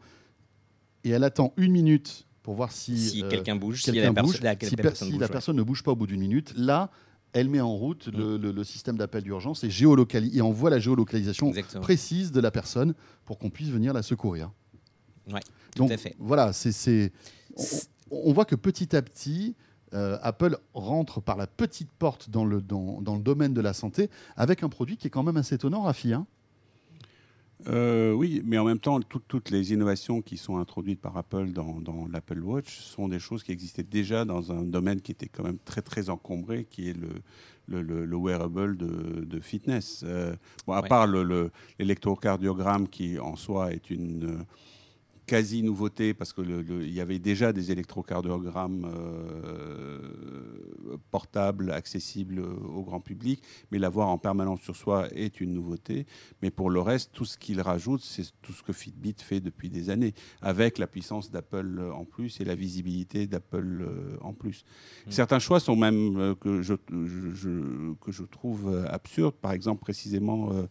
[1.03, 4.41] et elle attend une minute pour voir si, Si quelqu'un bouge, si la, bouge.
[4.41, 5.31] la- si, personne si bouge, la ouais.
[5.31, 6.91] personne ne bouge pas au bout d'une minute, là,
[7.33, 8.17] elle met en route Mm.
[8.17, 9.69] le, le- le système d'appel d'urgence et,
[10.33, 11.81] et envoie la géolocalisation Exactement.
[11.81, 12.93] précise de la personne
[13.25, 14.51] pour qu'on puisse venir la secourir.
[15.31, 15.41] Ouais,
[15.75, 16.15] tout Donc à fait.
[16.19, 17.11] voilà, c'est,
[17.55, 17.63] on,
[18.29, 19.55] on voit que petit à petit,
[19.93, 23.73] euh, Apple rentre par la petite porte dans le, dans, dans le domaine de la
[23.73, 26.13] santé avec un produit qui est quand même assez étonnant, Rafi.
[26.13, 26.25] hein.
[27.67, 31.51] Euh, oui, mais en même temps, tout- toutes les innovations qui sont introduites par Apple
[31.53, 35.27] dans, dans l'Apple Watch sont des choses qui existaient déjà dans un domaine qui était
[35.27, 37.09] quand même très très encombré, qui est le,
[37.67, 40.03] le, le- le wearable de, de fitness.
[40.05, 40.35] Euh,
[40.67, 40.87] bon, à Ouais.
[40.87, 44.45] part le- le- l'électrocardiogramme qui en soi est une
[45.27, 49.99] euh, quasi nouveauté parce que le- le- il y avait déjà des électrocardiogrammes euh,
[51.11, 56.05] portables accessibles au grand public, mais l'avoir en permanence sur soi est une nouveauté.
[56.41, 59.69] Mais pour le reste, tout ce qu'il rajoute, c'est tout ce que Fitbit fait depuis
[59.69, 64.33] des années, avec la puissance d'Apple euh, en plus et la visibilité d'Apple euh, en
[64.33, 64.65] plus.
[65.07, 65.11] Mm.
[65.11, 69.35] Certains choix sont même euh, que, je, que je trouve euh, absurdes.
[69.35, 70.65] Par exemple, précisément, euh,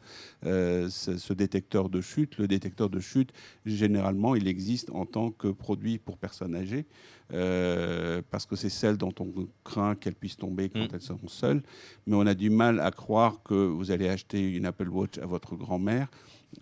[0.45, 2.38] euh, ce, ce détecteur de chute.
[2.38, 3.33] Le détecteur de chute,
[3.64, 6.87] généralement, il existe en tant que produit pour personnes âgées,
[7.33, 9.33] euh, parce que c'est celles dont on
[9.65, 10.89] craint qu'elles puissent tomber quand Mm.
[10.95, 11.63] elles sont seules.
[12.07, 15.27] Mais on a du mal à croire que vous allez acheter une Apple Watch à
[15.27, 16.09] votre grand-mère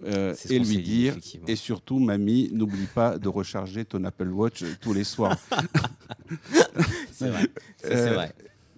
[0.05, 1.17] euh, et lui dit, dire,
[1.47, 5.37] et surtout, mamie, n'oublie pas de recharger ton Apple Watch tous les soirs.
[7.13, 7.47] C'est vrai.
[7.79, 8.35] C'est Euh, vrai.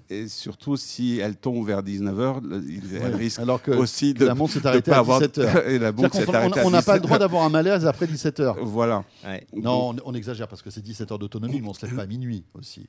[0.08, 3.16] Et surtout, si elle tombe vers 19h, elle Ouais.
[3.16, 5.40] risque Alors que, aussi que de la montre s'est de arrêtée pas à avoir 17h.
[5.66, 7.02] et la C'est-à-dire s'est arrêtée On n'a pas le 17.
[7.02, 8.56] droit d'avoir un malaise après 17h.
[8.62, 9.04] Voilà.
[9.24, 9.44] Ouais.
[9.54, 12.02] Non, on, on exagère parce que c'est 17 heures d'autonomie, mais on se lève pas
[12.02, 12.86] à minuit aussi.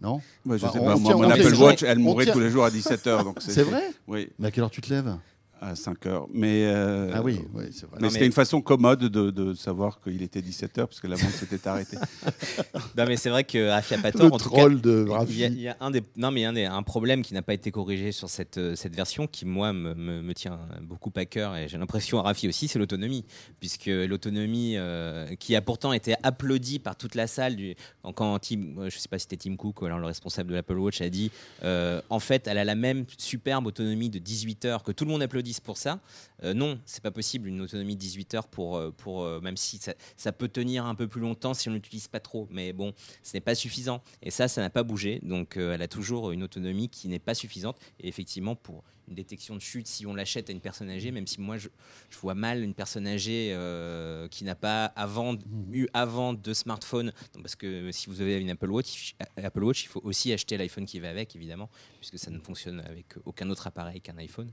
[0.00, 2.50] Non Moi, je Bah, sais on pas, moi, mon Apple Watch, elle tient- tous les
[2.50, 3.24] jours à 17h.
[3.24, 5.16] donc C'est vrai Oui, Mais à quelle heure tu te lèves?
[5.60, 6.26] À 5h.
[6.32, 7.96] Mais, euh, Ah oui, oui c'est vrai.
[7.96, 11.06] mais Non, c'était mais- une façon commode de, de savoir qu'il était 17h parce que
[11.06, 11.96] la montre s'était arrêtée.
[12.96, 14.24] Non, mais c'est vrai que Rafi a pas Le.
[14.24, 15.32] En tout cas, troll de il y a, Rafi.
[15.42, 17.70] il y a un des, non, mais un, des- un problème qui n'a pas été
[17.70, 21.56] corrigé sur cette, euh, cette version, qui moi me, me- me tient beaucoup à cœur,
[21.56, 23.24] et j'ai l'impression à Rafi aussi, c'est l'autonomie.
[23.60, 28.38] Puisque l'autonomie, euh, qui a pourtant été applaudie par toute la salle, du, quand, quand
[28.40, 30.78] Tim, je ne sais pas si c'était Tim Cook ou alors le responsable de l'Apple
[30.78, 31.30] Watch, a dit
[31.62, 35.10] euh, en fait, elle a la même superbe autonomie de 18 heures, que tout le
[35.10, 36.00] monde applaudisse pour ça.
[36.42, 39.56] Euh, non, c'est pas possible une autonomie de 18 heures pour, euh, pour euh, même
[39.56, 42.72] si ça, ça peut tenir un peu plus longtemps si on n'utilise pas trop, mais
[42.72, 44.02] bon, ce n'est pas suffisant.
[44.22, 45.20] Et ça, ça n'a pas bougé.
[45.22, 47.78] Donc, euh, elle a toujours une autonomie qui n'est pas suffisante.
[48.00, 51.26] Et effectivement, pour une détection de chute, si on l'achète à une personne âgée, même
[51.26, 51.68] si moi je,
[52.10, 55.36] je vois mal une personne âgée euh, qui n'a pas avant
[55.72, 59.84] eu avant de smartphone, Non, parce que si vous avez une Apple Watch, Apple Watch,
[59.84, 63.48] il faut aussi acheter l'iPhone qui va avec, évidemment, puisque ça ne fonctionne avec aucun
[63.50, 64.50] autre appareil qu'un iPhone.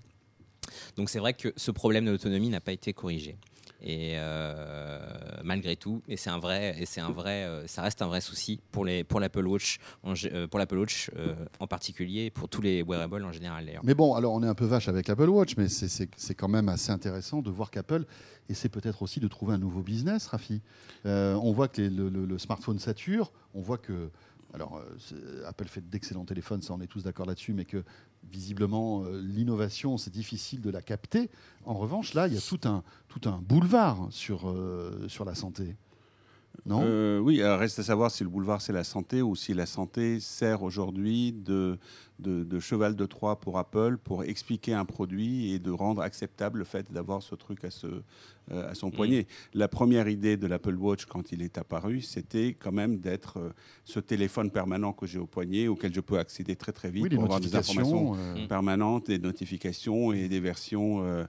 [0.98, 3.38] Donc c'est vrai que ce problème de l'autonomie n'a pas été corrigé.
[3.88, 5.00] Et euh,
[5.44, 8.22] malgré tout, et c'est un vrai, et c'est un vrai, euh, ça reste un vrai
[8.22, 11.12] souci pour les, pour l'Apple Watch, en, euh, pour l'Apple Watch
[11.60, 13.70] en particulier, pour tous les wearables en général.
[13.84, 16.70] Mais bon, alors on est un peu vache avec l'Apple Watch, mais c'est- quand même
[16.70, 18.06] assez intéressant de voir qu'Apple
[18.50, 20.62] essaie peut-être aussi de trouver un nouveau business, Rafi.
[21.04, 24.10] On voit que le- le smartphone sature, on voit que.
[24.56, 27.84] Alors, euh, Apple fait d'excellents téléphones, ça on est tous d'accord là-dessus, mais que
[28.24, 31.30] visiblement euh, l'innovation, c'est difficile de la capter.
[31.66, 35.36] En revanche, là, il y a tout un, tout un boulevard sur, euh, sur la
[35.36, 35.76] santé.
[36.66, 36.82] Non?
[36.84, 39.66] Euh, oui, alors reste à savoir si le boulevard c'est la santé ou si la
[39.66, 41.78] santé sert aujourd'hui de,
[42.20, 46.60] de, de cheval de Troie pour Apple pour expliquer un produit et de rendre acceptable
[46.60, 47.88] le fait d'avoir ce truc à, ce,
[48.52, 49.28] euh, à son poignet.
[49.54, 53.50] La première idée de l'Apple Watch quand il est apparu, c'était quand même d'être euh,
[53.84, 57.10] ce téléphone permanent que j'ai au poignet auquel je peux accéder très très vite Oui,
[57.10, 58.48] pour avoir des informations Mm.
[58.48, 61.26] permanentes, des notifications et des versions.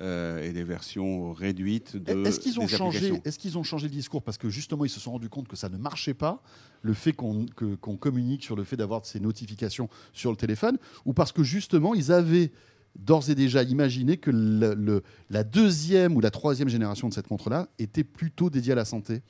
[0.00, 3.20] Euh, et des versions réduites de Est-ce qu'ils ont changé.
[3.24, 4.22] Est-ce qu'ils ont changé de discours?
[4.22, 6.42] Parce que justement ils se sont rendus compte que ça ne marchait pas
[6.82, 10.78] le fait qu'on que- qu'on communique sur le fait d'avoir ces notifications sur le téléphone
[11.04, 12.52] ou parce que justement ils avaient
[12.98, 17.30] d'ores et déjà imaginé que le- le- la deuxième ou la troisième génération de cette
[17.30, 19.22] montre-là était plutôt dédiée à la santé,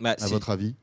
[0.00, 0.74] Bah, à votre avis?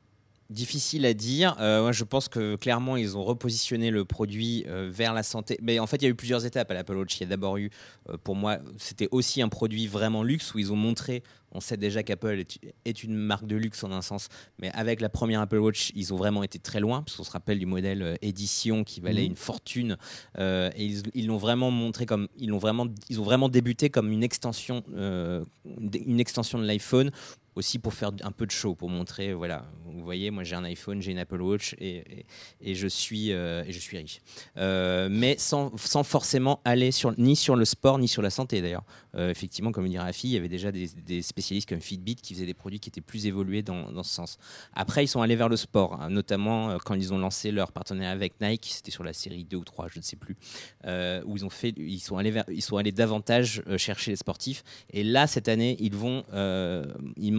[0.50, 1.54] Difficile à dire.
[1.60, 5.56] Euh, moi, je pense que clairement, ils ont repositionné le produit euh, vers la santé.
[5.62, 7.18] Mais en fait, il y a eu plusieurs étapes à l'Apple Watch.
[7.18, 7.70] Il y a d'abord eu,
[8.08, 11.22] euh, pour moi, c'était aussi un produit vraiment luxe où ils ont montré.
[11.52, 14.28] On sait déjà qu'Apple est, est une marque de luxe en un sens,
[14.60, 17.30] mais avec la première Apple Watch, ils ont vraiment été très loin, parce qu'on se
[17.32, 19.30] rappelle du modèle édition qui valait Mhm.
[19.30, 19.96] une fortune,
[20.38, 24.22] et ils l'ont vraiment montré comme, ils l'ont vraiment, ils ont vraiment débuté comme une
[24.22, 27.10] extension, une extension de l'iPhone
[27.56, 30.64] aussi pour faire un peu de show, pour montrer, voilà, vous voyez, moi j'ai un
[30.64, 32.24] iPhone, j'ai une Apple Watch et,
[32.60, 34.20] et, je, suis, euh, je suis riche.
[34.56, 38.62] Euh, mais sans, sans forcément aller sur, ni sur le sport, ni sur la santé
[38.62, 38.84] d'ailleurs.
[39.16, 42.34] Euh, effectivement, comme le dit Rafi, il y avait déjà des, spécialistes comme Fitbit qui
[42.34, 44.38] faisaient des produits qui étaient plus évolués dans, dans ce sens.
[44.72, 48.10] Après, ils sont allés vers le sport, hein, notamment quand ils ont lancé leur partenariat
[48.10, 50.36] avec Nike, c'était sur la série 2 ou 3, je ne sais plus,
[50.84, 54.62] où ils, ont fait, ils, sont allés ils sont allés davantage chercher les sportifs.
[54.92, 56.24] Et là, cette année, ils, vont,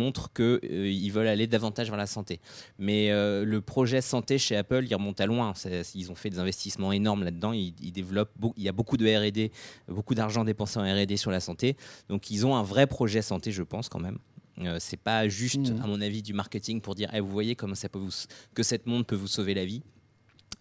[0.01, 2.39] montrent qu'ils veulent aller davantage vers la santé.
[2.79, 5.53] Mais euh, le projet santé chez Apple, il remonte à loin.
[5.95, 7.53] Ils ont fait des investissements énormes là-dedans.
[7.53, 9.51] Ils, ils développent, il y a beaucoup de R&D,
[9.87, 11.75] beaucoup d'argent dépensé en R&D sur la santé.
[12.09, 14.17] Donc ils ont un vrai projet santé, je pense quand même.
[14.59, 15.81] Euh, c'est pas juste, Mhm.
[15.83, 18.11] à mon avis, du marketing pour dire, Eh, vous voyez comment ça peut vous,
[18.53, 19.81] que cette montre peut vous sauver la vie.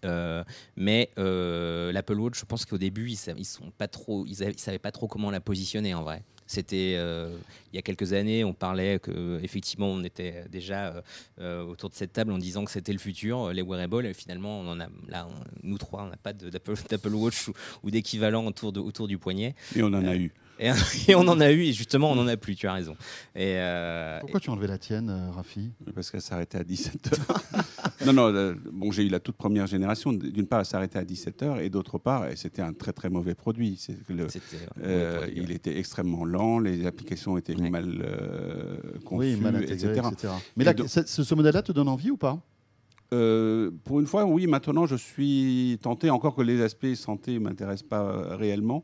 [0.03, 0.43] Euh,
[0.75, 4.41] mais euh, l'Apple Watch, je pense qu'au début, ils, sa- ils sont pas trop, ils,
[4.41, 6.23] avaient- ils savaient pas trop comment la positionner en vrai.
[6.51, 7.33] C'était euh,
[7.71, 11.01] il y a quelques années, on parlait que effectivement, on était déjà euh,
[11.39, 14.05] euh, autour de cette table en disant que c'était le futur, les wearables.
[14.05, 17.47] Et finalement, on en a là, on- nous trois, on n'a pas d'Apple d'Apple Watch
[17.47, 19.55] ou, ou d'équivalent autour, de, autour du poignet.
[19.77, 20.33] Et on en a eu.
[20.59, 20.69] Et,
[21.07, 22.55] et on en a eu, et justement, on en a plus.
[22.55, 22.93] Tu as raison.
[23.35, 25.71] Et, euh, Pourquoi tu as enlevé la tienne, euh, Rafi?
[25.95, 27.17] Parce qu'elle s'arrêtait à 17h.
[28.05, 30.13] non, non, euh, bon, j'ai eu la toute première génération.
[30.13, 33.79] D'une part, elle s'arrêtait à 17h, et d'autre part, c'était un très très mauvais produit.
[34.09, 34.27] Le-
[34.83, 37.69] euh, il était extrêmement lent, les applications étaient Ouais.
[37.69, 40.01] mal euh, conçues, Oui, mal intégré, etc.
[40.13, 40.33] etc.
[40.55, 42.39] Mais Et là, donc- ce, ce modèle-là te donne envie ou pas?
[43.13, 47.39] Euh, pour une fois, oui, maintenant je suis tenté, encore que les aspects santé ne
[47.39, 48.83] m'intéressent pas euh, réellement.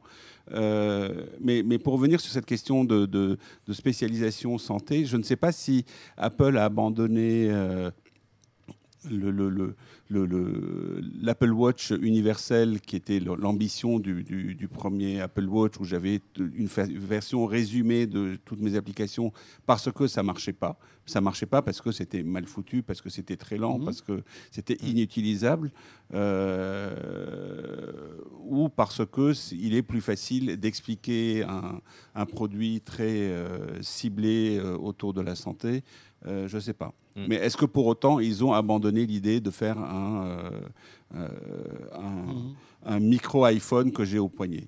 [0.51, 3.37] Euh, mais, pour revenir sur cette question de,
[3.71, 5.85] spécialisation santé, je ne sais pas si
[6.17, 7.49] Apple a abandonné
[9.09, 9.75] le-
[10.09, 16.67] l'Apple Watch universel, qui était l'ambition du, du- du premier Apple Watch, où j'avais une
[16.67, 19.31] version résumée de toutes mes applications,
[19.65, 20.79] parce que ça marchait pas.
[21.05, 23.85] Ça marchait pas parce que c'était mal foutu, parce que c'était très lent, Mhm.
[23.85, 25.71] parce que c'était inutilisable,
[26.13, 31.81] euh, ou parce que c- il est plus facile d'expliquer un,
[32.15, 35.83] un produit très euh, ciblé euh, autour de la santé.
[36.25, 36.93] Euh, je ne sais pas.
[37.15, 37.25] Mm.
[37.29, 40.61] Mais est-ce que pour autant ils ont abandonné l'idée de faire un, euh,
[41.15, 41.27] euh,
[41.93, 42.55] un, Mhm.
[42.85, 44.67] un micro iPhone que j'ai au poignet?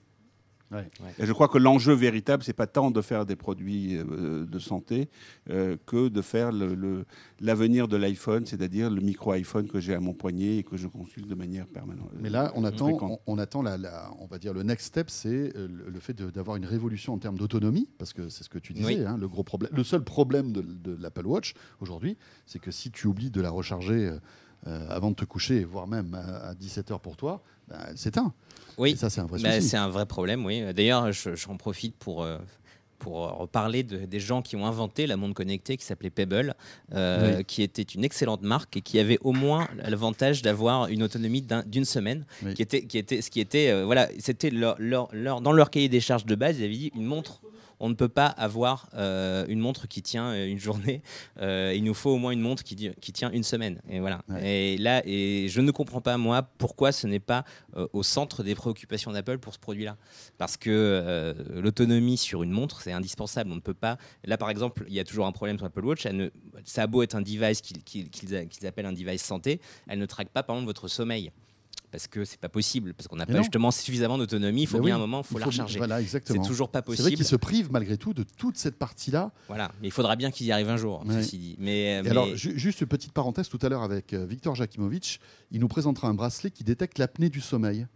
[0.71, 0.87] Ouais.
[1.17, 4.59] Et je crois que l'enjeu véritable, c'est pas tant de faire des produits euh, de
[4.59, 5.09] santé
[5.49, 7.05] euh, que de faire le- le-
[7.39, 10.87] l'avenir de l'iPhone, c'est-à-dire le micro iPhone que j'ai à mon poignet et que je
[10.87, 12.11] consulte de manière permanente.
[12.19, 15.09] Mais là, on attend, on, on attend la, la- on va dire le next step,
[15.09, 18.49] c'est euh, le, le fait d'avoir une révolution en termes d'autonomie, parce que c'est ce
[18.49, 18.85] que tu disais.
[18.99, 19.05] Oui.
[19.05, 22.91] hein, le gros problème, le seul problème de, de l'Apple Watch aujourd'hui, c'est que si
[22.91, 24.19] tu oublies de la recharger euh,
[24.67, 28.33] euh, avant de te coucher, voire même à, 17 h pour toi, ben, elle s'éteint.
[28.77, 29.61] Oui, Et ça, c'est un vrai souci.
[29.67, 30.63] c'est un vrai problème, oui.
[30.73, 32.37] D'ailleurs, je- j'en profite pour, euh,
[32.97, 36.53] pour reparler de- des gens qui ont inventé la montre connectée qui s'appelait Pebble,
[36.93, 37.45] euh, Oui.
[37.45, 41.63] qui était une excellente marque et qui avait au moins l'avantage d'avoir une autonomie d'un-
[41.63, 42.53] d'une semaine, Oui.
[42.53, 45.69] qui était, qui était, ce qui était, euh, voilà, c'était leur, leur- leur- dans leur
[45.69, 47.41] cahier des charges de base, ils avaient dit une montre.
[47.79, 51.01] On ne peut pas avoir euh, une montre qui tient euh, une journée.
[51.41, 52.75] Euh, il nous faut au moins une montre qui,
[53.13, 53.81] tient une semaine.
[53.89, 54.21] Et voilà.
[54.27, 54.73] Ouais.
[54.73, 57.45] Et là, et je ne comprends pas moi pourquoi ce n'est pas
[57.77, 59.95] euh, au centre des préoccupations d'Apple pour ce produit-là.
[60.37, 63.51] Parce que l'autonomie sur une montre, c'est indispensable.
[63.51, 63.97] On ne peut pas.
[64.25, 66.05] Là, par exemple, il y a toujours un problème sur Apple Watch.
[66.05, 66.29] Elle ne...
[66.65, 70.43] Ça a beau être un device qu'ils appellent un device santé, elle ne traque pas,
[70.43, 71.31] par exemple, votre sommeil.
[71.91, 74.61] Parce que c'est pas possible, parce qu'on n'a pas justement suffisamment d'autonomie.
[74.61, 75.79] Il faut Mais bien oui, un moment, il faut il la faut- recharger.
[75.79, 77.15] Voilà, C'est toujours pas C'est vrai possible.
[77.17, 79.31] qu'ils se privent malgré tout de toute cette partie-là.
[79.47, 81.15] Voilà, mais il faudra bien qu'ils y arrivent un jour, Ouais.
[81.15, 81.55] ceci dit.
[81.57, 85.19] Mais, mais- alors, ju- juste une petite parenthèse, tout à l'heure avec euh, Victor Jakimovic,
[85.49, 87.87] il nous présentera un bracelet qui détecte l'apnée du sommeil.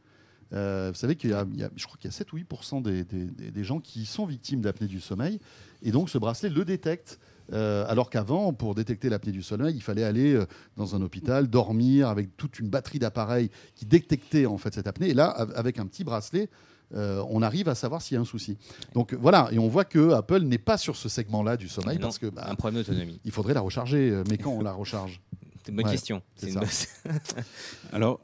[0.54, 2.32] Euh, vous savez qu'il y a, il y a- je crois qu'il y a 7
[2.34, 5.40] ou 8 des, des- des- des gens qui sont victimes d'apnée du sommeil.
[5.84, 7.20] Et donc, ce bracelet le détecte.
[7.52, 10.46] Euh, alors qu'avant, pour détecter l'apnée du sommeil, il fallait aller euh,
[10.78, 15.10] dans un hôpital, dormir avec toute une batterie d'appareils qui détectaient en fait cette apnée.
[15.10, 16.50] Et là, av- avec un petit bracelet,
[16.96, 18.58] euh, on arrive à savoir s'il y a un souci.
[18.94, 22.04] Donc voilà, et on voit que Apple n'est pas sur ce segment-là du sommeil Non,
[22.04, 23.20] parce que bah, un problème d'autonomie.
[23.26, 24.22] il faudrait la recharger.
[24.30, 25.20] Mais quand on la recharge
[25.66, 26.22] C'est une bonne Ouais, question.
[26.36, 26.60] c'est une
[27.94, 28.20] Alors,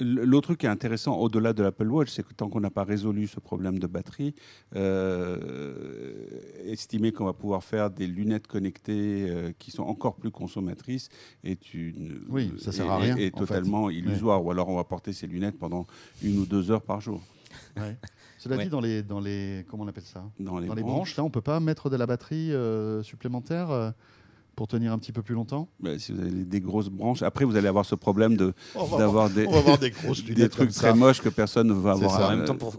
[0.00, 2.84] L'autre truc qui est intéressant au-delà de l'Apple Watch, c'est que tant qu'on n'a pas
[2.84, 4.34] résolu ce problème de batterie,
[4.74, 6.16] euh,
[6.64, 11.10] estimer qu'on va pouvoir faire des lunettes connectées euh, qui sont encore plus consommatrices
[11.44, 14.44] est une oui, ça sert à rien, est, totalement illusoire.
[14.44, 15.86] Ou alors on va porter ces lunettes pendant
[16.22, 17.20] une ou deux heures par jour.
[18.38, 20.24] Cela dit, dans les, dans les comment on appelle ça?
[20.40, 20.80] Dans les, branches.
[20.80, 23.92] branches, là, on peut pas mettre de la batterie euh, supplémentaire
[24.54, 25.68] pour tenir un petit peu plus longtemps?
[25.80, 28.54] Bah, Si vous avez des grosses branches, après vous allez avoir ce problème de
[28.98, 29.46] d'avoir des,
[29.80, 32.30] des, grosses des trucs très moches que personne ne va avoir.
[32.30, 32.74] En même temps, pour,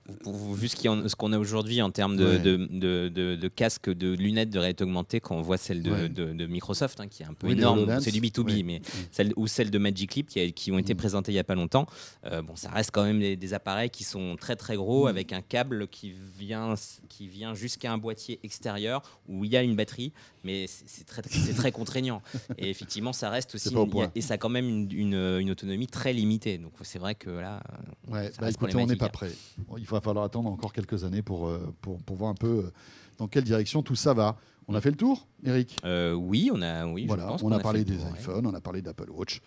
[0.54, 2.68] vu ce qu'on a aujourd'hui en termes de, de,
[3.10, 7.08] de, de, casques, de lunettes de réalité augmentée, quand on voit celle de, Microsoft, hein,
[7.08, 8.82] qui est un peu énorme, c'est du B2B, mais
[9.12, 10.98] celle, ou celle de Magic Leap qui, qui ont été mm.
[10.98, 11.88] présentées il n'y a pas longtemps,
[12.26, 15.10] euh, bon, ça reste quand même des, appareils qui sont très très gros, mm.
[15.10, 16.76] avec un câble qui vient,
[17.10, 21.22] qui vient jusqu'à un boîtier extérieur où il y a une batterie, mais c'est très,
[21.22, 22.22] très très contraignant.
[22.58, 23.74] Et effectivement, ça reste aussi.
[24.16, 26.58] et ça a quand même une, une, autonomie très limitée.
[26.58, 27.62] Donc c'est vrai que là.
[28.10, 29.32] Ouais, bah, écoutez, on n'est pas prêt.
[29.78, 32.72] Il va falloir attendre encore quelques années pour, euh, pour, pour, voir un peu euh,
[33.18, 34.38] dans quelle direction tout ça va.
[34.68, 35.78] On a fait le tour, Eric?
[35.84, 36.86] Euh, Oui, on a.
[36.86, 39.42] Oui, voilà, on, a, parlé des iPhones, on a parlé d'Apple Watch.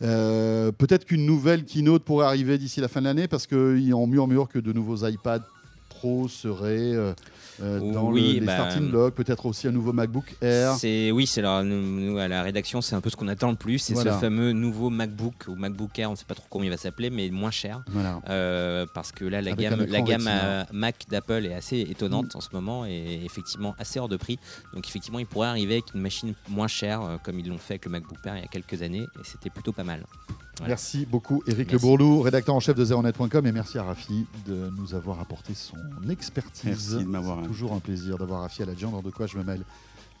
[0.00, 4.58] Peut-être qu'une nouvelle keynote pourrait arriver d'ici la fin de l'année parce qu'on murmure que
[4.58, 5.46] de nouveaux iPads
[5.94, 7.14] Pro seraient euh,
[7.60, 10.74] dans oui, le, les bah, starting blocks, peut-être aussi un nouveau MacBook Air.
[10.74, 13.78] C'est oui, c'est nous, à la rédaction, c'est un peu ce qu'on attend le plus,
[13.78, 16.70] c'est ce fameux nouveau MacBook ou MacBook Air, on ne sait pas trop comment il
[16.70, 17.82] va s'appeler, mais moins cher,
[18.28, 20.30] euh, parce que là la gamme, la gamme
[20.72, 22.38] Mac d'Apple est assez étonnante mm.
[22.38, 24.38] en ce moment et effectivement assez hors de prix.
[24.72, 27.74] Donc effectivement, il pourrait arriver avec une machine moins chère, euh, comme ils l'ont fait
[27.74, 30.04] avec le MacBook Air il y a quelques années, et c'était plutôt pas mal.
[30.66, 34.70] Merci beaucoup, Eric Le Bourlou, rédacteur en chef de zeronet.com, et merci à Rafi de
[34.78, 35.76] nous avoir apporté son
[36.08, 36.94] expertise.
[36.94, 37.42] Merci de m'avoir.
[37.42, 39.64] Toujours un plaisir d'avoir Rafi à la gendre de quoi je me mêle.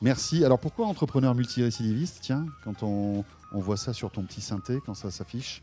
[0.02, 0.44] Merci.
[0.44, 2.18] Alors pourquoi entrepreneur multirécidiviste?
[2.20, 5.62] Tiens, quand on, on voit ça sur ton petit synthé, quand ça s'affiche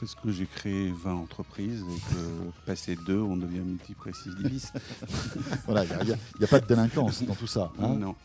[0.00, 4.72] parce que j'ai créé 20 entreprises et que passé deux, on devient multirécidiviste.
[5.66, 6.06] voilà, il
[6.38, 7.70] n'y a, pas de délinquance dans tout ça.
[7.78, 7.88] Hein?
[7.88, 7.98] Non.
[7.98, 8.16] non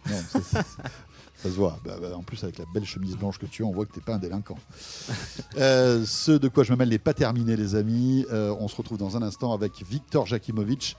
[1.38, 1.78] ça se voit.
[1.86, 3.93] Bah, bah, en plus, avec la belle chemise blanche que tu as, on voit que
[3.93, 4.58] tu n'es pas un délinquant.
[5.58, 8.26] euh, ce de quoi je me mêle n'est pas terminé, les amis.
[8.32, 10.98] Euh, on se retrouve dans un instant avec Victor Jakimovic.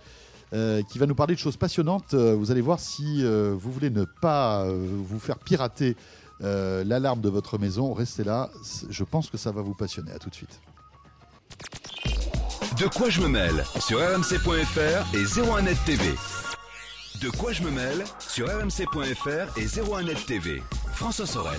[0.52, 2.14] Euh, qui va nous parler de choses passionnantes.
[2.14, 5.96] Vous allez voir si vous voulez ne pas vous faire pirater
[6.38, 8.48] l'alarme de votre maison, restez là.
[8.88, 10.12] Je pense que ça va vous passionner.
[10.12, 10.60] À tout de suite.
[12.78, 13.64] De quoi je me mêle?
[13.80, 16.14] Sur rmc.fr et 01net TV.
[17.20, 20.62] De quoi je me mêle sur rmc.fr et 01net TV.
[20.92, 21.58] François Sorel.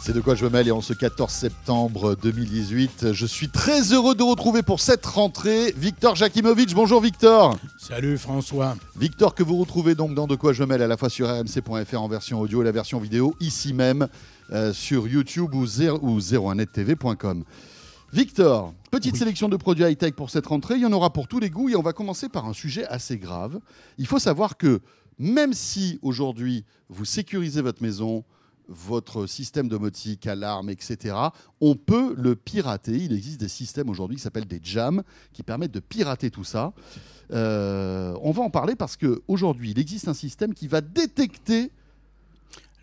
[0.00, 3.92] C'est de quoi je me mêle et en ce 14 septembre 2018, je suis très
[3.92, 6.74] heureux de retrouver pour cette rentrée Victor Jakimovic.
[6.74, 7.56] Bonjour Victor.
[7.78, 8.76] Salut François.
[8.96, 11.28] Victor que vous retrouvez donc dans De quoi je me mêle à la fois sur
[11.28, 14.08] rmc.fr en version audio et la version vidéo ici même
[14.52, 17.44] euh, sur YouTube ou, 0, ou 01nettv.com.
[18.12, 20.74] Victor, petite sélection de produits high-tech pour cette rentrée.
[20.74, 22.84] Il y en aura pour tous les goûts et on va commencer par un sujet
[22.88, 23.58] assez grave.
[23.96, 24.82] Il faut savoir que
[25.18, 28.22] même si aujourd'hui vous sécurisez votre maison,
[28.68, 31.16] votre système domotique, alarme, etc.,
[31.62, 32.96] on peut le pirater.
[32.96, 36.74] Il existe des systèmes aujourd'hui qui s'appellent des jams qui permettent de pirater tout ça.
[37.32, 41.70] Euh, on va en parler parce qu'aujourd'hui, il existe un système qui va détecter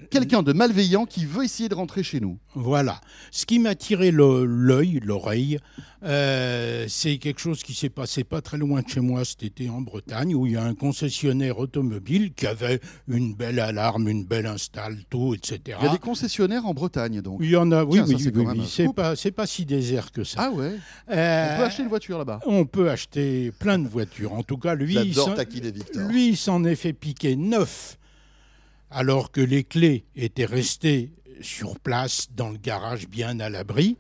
[0.10, 2.38] quelqu'un de malveillant qui veut essayer de rentrer chez nous.
[2.56, 3.02] Voilà.
[3.32, 5.60] Ce qui m'a tiré l'œil, l'oreille,
[6.04, 9.70] euh, c'est quelque chose qui s'est passé pas très loin de chez moi cet été
[9.70, 14.24] en Bretagne, où il y a un concessionnaire automobile qui avait une belle alarme, une
[14.24, 15.78] belle install, tout, etc.
[15.82, 17.40] Il y a des concessionnaires en Bretagne, donc.
[17.42, 20.40] Il y en a, oui, oui, oui, c'est pas, c'est pas si désert que ça.
[20.44, 20.76] Ah ouais.
[21.12, 22.40] Euh, on peut acheter une voiture là-bas.
[22.46, 24.34] On peut acheter plein de voitures.
[24.34, 27.99] En tout cas, lui, lui, il s'en est fait piquer neuf
[28.92, 33.98] alors que les clés étaient restées sur place dans le garage bien à l'abri.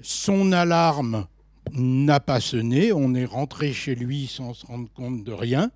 [0.00, 1.26] Son alarme
[1.72, 5.70] n'a pas sonné, on est rentré chez lui sans se rendre compte de rien.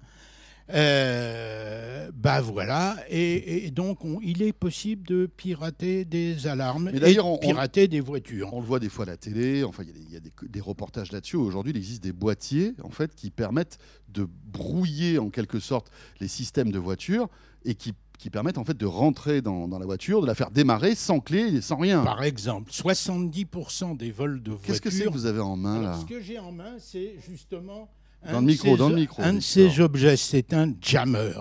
[0.72, 7.88] Euh, bah voilà, et, donc il est possible de pirater des alarmes et, de pirater
[7.88, 8.55] des voitures.
[8.55, 11.11] On le voit des fois à la télé, enfin il y a, des, des, reportages
[11.11, 11.35] là-dessus.
[11.35, 16.29] Aujourd'hui, il existe des boîtiers en fait qui permettent de brouiller en quelque sorte les
[16.29, 17.29] systèmes de voitures
[17.64, 20.94] et qui qui permettent en fait de rentrer dans, la voiture, de la faire démarrer
[20.94, 22.04] sans clé et sans rien.
[22.04, 24.66] Par exemple, 70% des vols de voitures.
[24.66, 27.14] Qu'est-ce que c'est que vous avez en main là Ce que j'ai en main, c'est
[27.26, 27.88] justement
[28.30, 29.22] dans le micro, dans le micro.
[29.22, 31.33] Un de ces objets, c'est un jammer.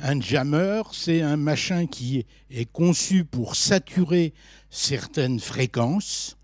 [0.00, 4.34] Un jammer, c'est un machin qui est conçu pour saturer
[4.70, 6.37] certaines fréquences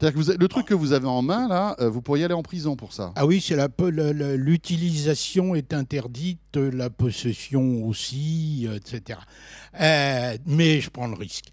[0.00, 2.74] Que le truc que vous avez en main, là, euh, vous pourriez aller en prison
[2.74, 3.12] pour ça.
[3.16, 9.18] Ah oui, c'est l'utilisation est interdite, la possession aussi, euh, etc.
[9.78, 11.52] Euh, mais je prends le risque.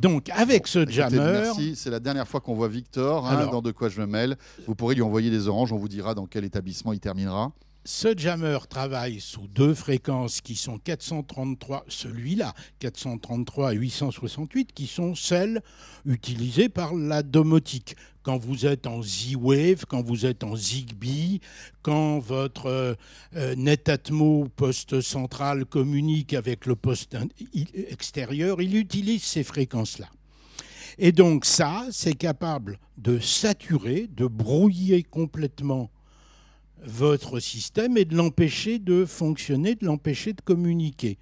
[0.00, 1.18] donc, avec ce jammer...
[1.18, 4.36] Merci, c'est la dernière fois qu'on voit Victor hein, dans De quoi je me mêle.
[4.68, 7.52] Vous pourrez lui envoyer des oranges, on vous dira dans quel établissement il terminera
[7.84, 15.14] ce jammer travaille sous deux fréquences qui sont 433, celui-là, 433 et 868, qui sont
[15.14, 15.60] celles
[16.06, 17.94] utilisées par la domotique.
[18.22, 21.40] Quand vous êtes en Z-Wave, quand vous êtes en Zigbee,
[21.82, 22.94] quand votre euh,
[23.36, 27.18] euh, Netatmo poste central communique avec le poste
[27.90, 30.08] extérieur, il utilise ces fréquences-là.
[30.96, 35.90] Et donc ça, c'est capable de saturer, de brouiller complètement
[36.86, 41.18] votre système et de l'empêcher de fonctionner, de l'empêcher de communiquer.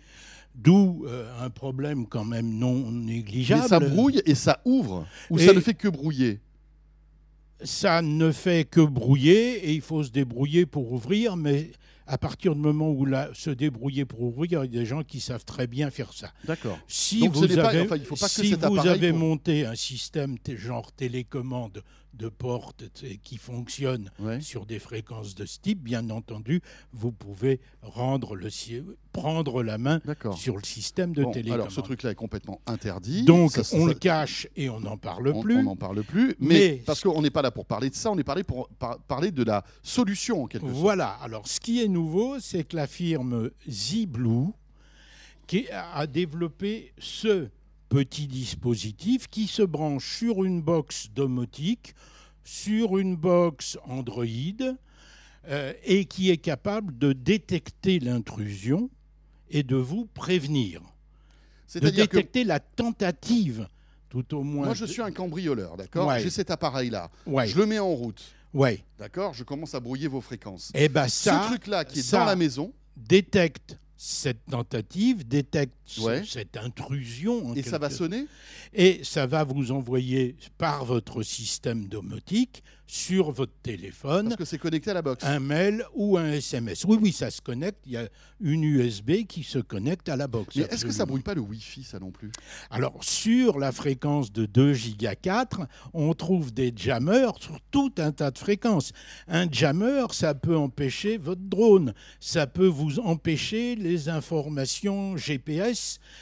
[0.55, 3.63] D'où euh, un problème quand même non négligeable.
[3.63, 6.41] Mais ça brouille et ça ouvre Ou ça ne fait que brouiller
[7.63, 11.71] Ça ne fait que brouiller et il faut se débrouiller pour ouvrir, mais
[12.07, 15.03] à partir du moment où là, se débrouiller pour ouvrir, il y a des gens
[15.03, 16.33] qui savent très bien faire ça.
[16.45, 16.79] D'accord.
[16.87, 17.89] Si vous avez,
[18.27, 21.83] si vous avez monté un système genre télécommande
[22.15, 22.85] de portes
[23.23, 24.11] qui fonctionnent
[24.41, 26.61] sur des fréquences de ce type, bien entendu,
[26.93, 28.49] vous pouvez rendre le,
[29.13, 30.01] prendre la main
[30.37, 31.53] sur le système de télécommande.
[31.55, 33.25] Alors ce truc-là est complètement interdit.
[33.25, 35.59] Donc on le cache et on n'en parle plus.
[35.59, 38.19] On n'en parle plus, mais, parce qu'on n'est pas là pour parler de ça, on
[38.19, 38.69] est parlé pour
[39.09, 40.79] parler de la solution en quelque sorte.
[40.79, 41.17] Voilà.
[41.23, 44.53] Alors ce qui est nouveau, c'est que la firme ZBlue
[45.47, 47.49] qui a développé ce
[47.93, 51.95] petit dispositif qui se branche sur une box domotique,
[52.43, 54.27] sur une box Android,
[55.49, 58.89] euh, et qui est capable de détecter l'intrusion
[59.51, 60.81] et de vous prévenir.
[61.75, 63.69] De détecter la tentative,
[64.09, 64.67] tout au moins.
[64.67, 66.19] Moi, je suis un cambrioleur, d'accord?
[66.19, 67.11] J'ai cet appareil-là.
[67.27, 68.23] Je le mets en route.
[68.55, 68.83] Ouais.
[68.99, 69.35] D'accord?
[69.35, 70.71] Je commence à brouiller vos fréquences.
[70.75, 75.77] Et eh ben ça, Ce truc-là qui est dans la maison détecte cette tentative, détecte
[76.27, 77.55] cette intrusion.
[77.55, 78.27] et ça va sonner?
[78.73, 82.63] Et ça va vous envoyer par votre système domotique
[82.93, 84.29] sur votre téléphone.
[84.29, 85.25] Parce que c'est connecté à la box.
[85.25, 86.85] Un mail ou un SMS.
[86.85, 87.79] Oui, oui, ça se connecte.
[87.87, 88.07] Il y a
[88.39, 90.57] une USB qui se connecte à la box.
[90.57, 92.31] Mais est-ce que ça brouille pas le Wi-Fi, ça non plus?
[92.71, 95.63] Alors, sur la fréquence de 2 giga 4,
[95.95, 98.93] on trouve des jammers sur tout un tas de fréquences.
[99.27, 101.95] Un jammer, ça peut empêcher votre drone.
[102.21, 105.79] Ça peut vous empêcher les informations GPS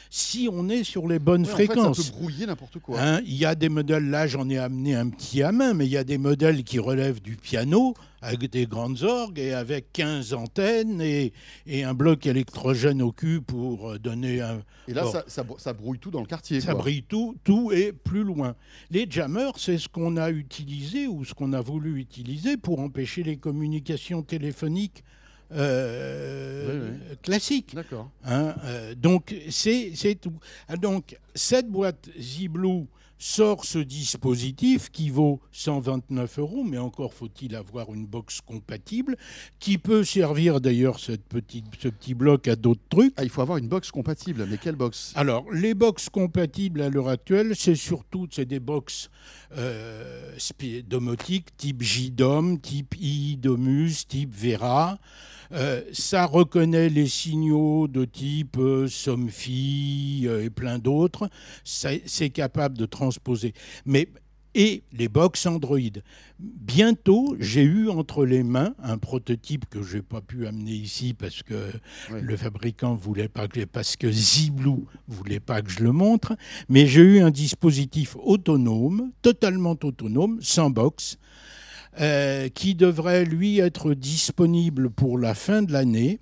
[0.09, 2.01] si on est sur les bonnes fréquences.
[2.01, 3.01] ça peut brouiller n'importe quoi.
[3.01, 5.85] Hein, il y a des modèles, là j'en ai amené un petit à main, mais
[5.85, 9.91] il y a des modèles qui relève du piano, avec des grandes orgues et avec
[9.93, 11.33] 15 antennes et,
[11.65, 14.61] et un bloc électrogène au cul pour donner un.
[14.87, 16.61] Et là, ça, ça, brouille tout dans le quartier.
[16.61, 18.55] Ça brouille tout, tout est plus loin.
[18.89, 23.23] Les jammers, c'est ce qu'on a utilisé ou ce qu'on a voulu utiliser pour empêcher
[23.23, 25.03] les communications téléphoniques.
[25.53, 27.75] Euh, classiques.
[27.75, 28.09] D'accord.
[28.23, 30.33] Hein, euh, donc c'est tout.
[30.79, 32.87] Donc cette boîte Z-Blue
[33.21, 39.15] sort ce dispositif qui vaut 129 euros, mais encore faut-il avoir une box compatible,
[39.59, 43.13] qui peut servir d'ailleurs cette petite, ce petit bloc à d'autres trucs.
[43.17, 45.13] Ah, il faut avoir une box compatible, mais quelle box?
[45.15, 49.11] Alors, les box compatibles à l'heure actuelle, c'est surtout c'est des box
[49.55, 50.35] euh,
[50.87, 54.97] domotiques type JDOM, type iDomus, type Vera.
[55.53, 61.29] Euh, ça reconnaît les signaux de type euh, Somfy euh, et plein d'autres.
[61.63, 63.53] C'est capable de transposer.
[63.85, 64.07] Mais
[64.53, 65.79] et les box Android.
[66.39, 71.13] Bientôt, j'ai eu entre les mains un prototype que je n'ai pas pu amener ici
[71.13, 71.71] parce que
[72.09, 76.35] le fabricant voulait pas que parce que ZBlue voulait pas que je le montre,
[76.67, 81.17] mais j'ai eu un dispositif autonome, totalement autonome, sans box,
[81.99, 86.19] euh, qui devrait lui être disponible pour la fin de l'année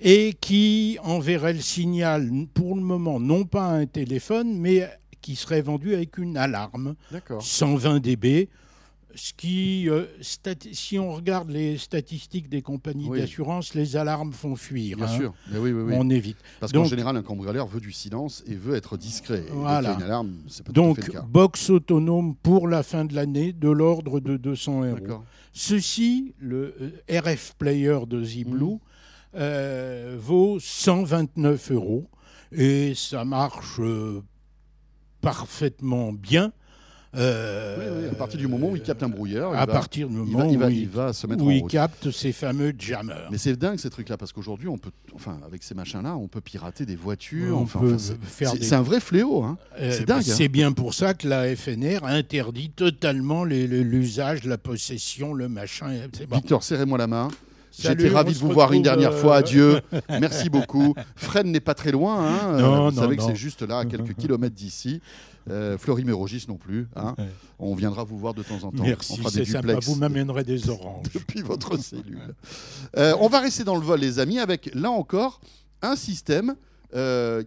[0.00, 4.88] et qui enverrait le signal pour le moment non pas à un téléphone mais
[5.20, 6.94] qui serait vendu avec une alarme.
[7.40, 8.48] 120 dB
[9.14, 10.04] ce qui, euh,
[10.72, 14.96] si on regarde les statistiques des compagnies d'assurance, les alarmes font fuir.
[14.96, 15.16] Bien hein.
[15.16, 16.38] sûr, mais oui, oui, on évite.
[16.60, 19.44] Parce qu'en général, un cambrioleur veut du silence et veut être discret.
[19.50, 19.90] Voilà.
[19.90, 20.32] Donc, une alarme,
[20.64, 21.26] pas Donc, tout à fait le cas.
[21.26, 25.24] box autonome pour la fin de l'année de l'ordre de 200 euros.
[25.52, 28.78] Ceci, le euh, RF Player de ZBlue, mmh.
[29.34, 32.08] euh, vaut 129 euros
[32.52, 33.80] et ça marche
[35.20, 36.52] parfaitement bien
[37.14, 40.58] Euh, à partir du moment où il capte un brouilleur, à partir du moment il
[40.58, 43.28] va, il va, se mettre où en il capte ces fameux jammers.
[43.30, 46.40] Mais c'est dingue ces trucs-là parce qu'aujourd'hui, on peut, enfin, avec ces machins-là, on peut
[46.40, 47.58] pirater des voitures.
[47.58, 48.52] On peut faire.
[48.58, 49.42] C'est un vrai fléau.
[49.42, 49.58] Hein.
[49.78, 50.22] Euh, c'est dingue.
[50.22, 50.48] C'est hein.
[50.50, 55.92] bien pour ça que la FNR interdit totalement l'usage, la possession, le machin.
[56.30, 57.28] Victor, serrez-moi la main.
[57.78, 59.36] J'étais ravi de vous voir une dernière fois.
[59.36, 59.80] Euh, Adieu.
[60.08, 60.94] Merci beaucoup.
[61.16, 62.26] Fresnes n'est pas très loin.
[62.26, 62.58] Hein.
[62.58, 65.00] Non, vous savez que c'est juste là, à quelques kilomètres d'ici.
[65.50, 66.88] Euh, Florimérogis non plus.
[66.94, 67.14] Hein.
[67.58, 68.84] On viendra vous voir de temps en temps.
[68.84, 69.74] Merci, c'est sympa.
[69.82, 71.06] Vous m'amènerez des oranges.
[71.14, 72.34] Depuis votre cellule.
[72.96, 75.40] Euh, on va rester dans le vol, les amis, avec là encore
[75.80, 76.54] un système.
[76.94, 77.42] Euh,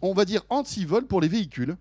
[0.00, 1.76] on, va dire anti-vol pour les véhicules.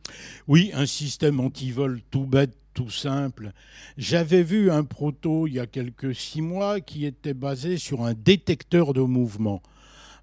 [0.47, 3.51] Oui, un système anti-vol tout bête, tout simple.
[3.97, 8.13] J'avais vu un proto il y a quelques six mois qui était basé sur un
[8.13, 9.61] détecteur de mouvement.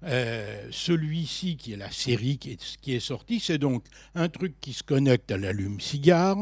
[0.03, 3.83] Euh, celui-ci, qui est la série qui est, qui est sortie, c'est donc
[4.15, 6.37] un truc qui se connecte à l'allume-cigare,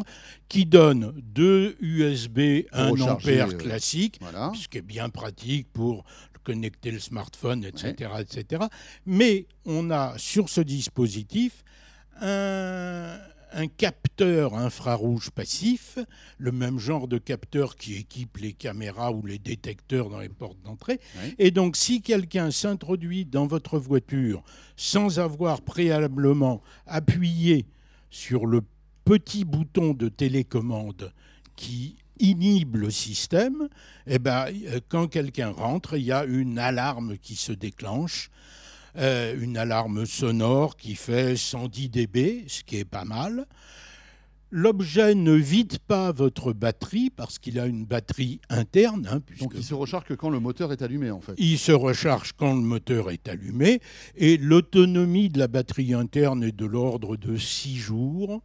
[0.47, 4.21] qui donne deux USB 1 ampère classique,
[4.55, 6.05] ce qui est bien pratique pour
[6.45, 8.63] connecter le smartphone, etc., etc.
[9.05, 11.65] Mais on a sur ce dispositif
[12.21, 13.19] un,
[13.51, 15.97] un capteur infrarouge passif,
[16.37, 20.61] le même genre de capteur qui équipe les caméras ou les détecteurs dans les portes
[20.63, 20.99] d'entrée.
[21.37, 24.43] Et donc, si quelqu'un s'introduit dans votre voiture
[24.75, 27.65] sans avoir préalablement appuyé
[28.09, 28.61] sur le
[29.05, 31.13] petit bouton de télécommande
[31.55, 33.69] qui inhibe le système,
[34.07, 38.29] eh ben, euh, quand quelqu'un rentre, il y a une alarme qui se déclenche
[38.97, 43.45] euh, une alarme sonore qui fait 110 dB, ce qui est pas mal.
[44.51, 49.07] L'objet ne vide pas votre batterie parce qu'il a une batterie interne.
[49.11, 51.33] Hein, Donc il se recharge que quand le moteur est allumé en fait.
[51.37, 53.79] Il se recharge quand le moteur est allumé
[54.15, 58.41] et l'autonomie de la batterie interne est de l'ordre de 6 jours.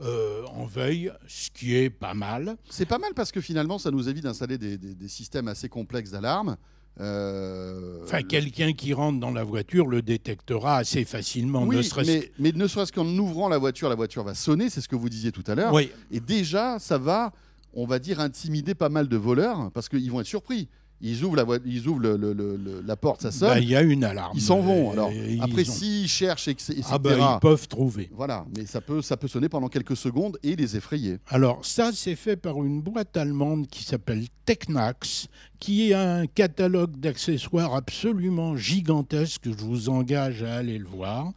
[0.00, 2.56] Euh, en veille, ce qui est pas mal.
[2.70, 6.56] C'est pas mal parce que finalement, ça nous évite d'installer des, systèmes assez complexes d'alarme.
[7.00, 11.62] Euh, enfin, quelqu'un qui rentre dans la voiture le détectera assez facilement.
[11.62, 14.88] Oui, mais, mais, ne serait-ce qu'en ouvrant la voiture, la voiture va sonner, c'est ce
[14.88, 15.72] que vous disiez tout à l'heure.
[15.72, 15.90] Oui.
[16.10, 17.32] Et déjà, ça va,
[17.72, 20.68] on va dire, intimider pas mal de voleurs parce qu'ils vont être surpris.
[21.00, 23.50] Ils ouvrent la, ils ouvrent le, la porte, ça sonne.
[23.50, 24.32] Bah, il y a une alarme.
[24.36, 24.90] Ils s'en vont.
[24.92, 26.80] Alors après, s'ils cherchent, etc.
[26.90, 28.10] Ah bah, ils peuvent trouver.
[28.12, 31.18] Voilà, mais ça peut, ça peut sonner pendant quelques secondes et les effrayer.
[31.28, 35.28] Alors ça, c'est fait par une boîte allemande qui s'appelle Technax,
[35.60, 39.42] qui est un catalogue d'accessoires absolument gigantesque.
[39.44, 41.32] Je vous engage à aller le voir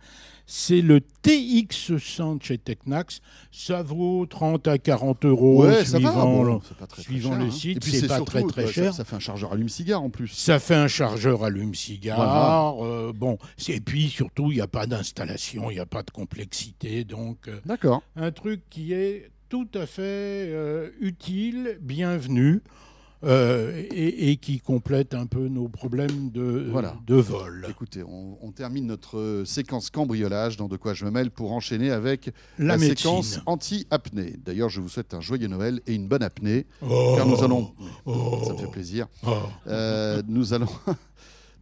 [0.53, 3.21] c'est le TX100 chez Technax.
[3.53, 7.51] Ça vaut 30 à 40 euros suivant, le, suivant le hein.
[7.51, 7.81] site.
[7.85, 8.93] C'est pas très très cher.
[8.93, 10.27] Ça, fait un chargeur allume-cigare en plus.
[10.27, 12.83] Ça fait un chargeur allume-cigare.
[12.83, 13.37] Euh, bon,
[13.69, 17.05] et puis surtout, il n'y a pas d'installation, il n'y a pas de complexité.
[17.05, 18.03] Donc, euh, D'accord.
[18.17, 22.61] un truc qui est tout à fait euh, utile, bienvenu.
[23.23, 26.71] Euh, et, qui complète un peu nos problèmes de,
[27.05, 27.67] de vol.
[27.69, 32.31] Écoutez, on, termine notre séquence cambriolage dans De quoi je me mêle pour enchaîner avec
[32.57, 34.35] la, séquence anti-apnée.
[34.43, 37.13] D'ailleurs, je vous souhaite un joyeux Noël et une bonne apnée, oh.
[37.15, 37.71] car nous allons...
[38.05, 38.41] Oh.
[38.45, 39.07] Ça me fait plaisir.
[39.25, 39.33] Oh.
[39.67, 40.69] Euh, nous allons...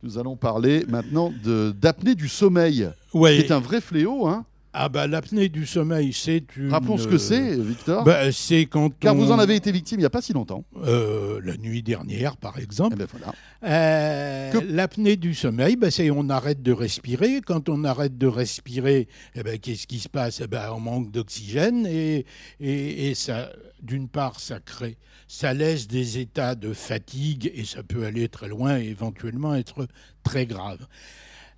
[0.02, 1.30] Nous allons parler maintenant
[1.76, 4.28] d'apnée du sommeil, qui est un vrai fléau.
[4.28, 6.70] Hein ah bah l'apnée du sommeil, c'est une...
[6.72, 8.04] Rappelons ce que c'est, Victor.
[8.04, 10.64] Bah, c'est quand Car vous en avez été victime il n'y a pas si longtemps.
[10.86, 12.96] Euh, la nuit dernière, par exemple.
[12.96, 13.34] Eh ben voilà.
[13.64, 17.42] Euh, l'apnée du sommeil, bah, c'est on arrête de respirer.
[17.46, 20.42] Quand on arrête de respirer, eh ben, qu'est-ce qui se passe?
[20.44, 22.26] Eh ben, On manque d'oxygène et,
[22.60, 23.50] et, et ça,
[23.82, 24.98] d'une part, ça crée,
[25.28, 29.88] ça laisse des états de fatigue et ça peut aller très loin et éventuellement être
[30.24, 30.86] très grave.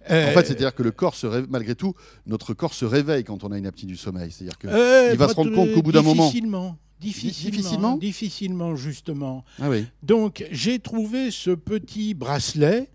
[0.09, 1.93] Euh, en fait, c'est-à-dire que le corps se réveille, malgré tout,
[2.25, 4.31] notre corps se réveille quand on a une apnée du sommeil.
[4.31, 6.25] C'est-à-dire qu'il euh, va se rendre compte qu'au bout d'un moment.
[6.25, 6.77] Difficilement.
[6.99, 9.43] Difficilement, difficilement, justement.
[9.59, 9.87] Ah oui.
[10.03, 12.89] Donc, j'ai trouvé ce petit bracelet,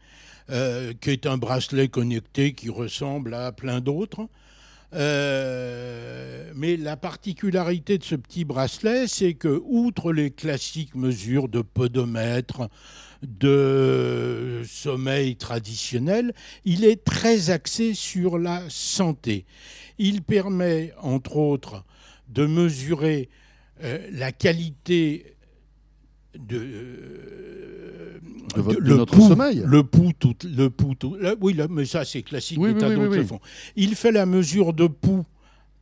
[0.51, 4.29] euh, qui est un bracelet connecté qui ressemble à plein d'autres.
[4.93, 12.69] Mais la particularité de ce petit bracelet, c'est que, outre les classiques mesures de podomètre,
[13.23, 16.33] de sommeil traditionnel,
[16.65, 19.47] il est très axé sur la santé.
[19.99, 21.85] Il permet, entre autres,
[22.29, 23.29] de mesurer
[23.83, 25.36] euh, la qualité
[26.39, 28.19] de, euh,
[28.57, 29.63] le notre sommeil.
[29.65, 30.95] Le pouls, tout, le pouls,
[31.41, 32.59] oui, mais ça c'est classique.
[32.61, 32.75] Oui,
[33.77, 35.25] Il fait la mesure de pouls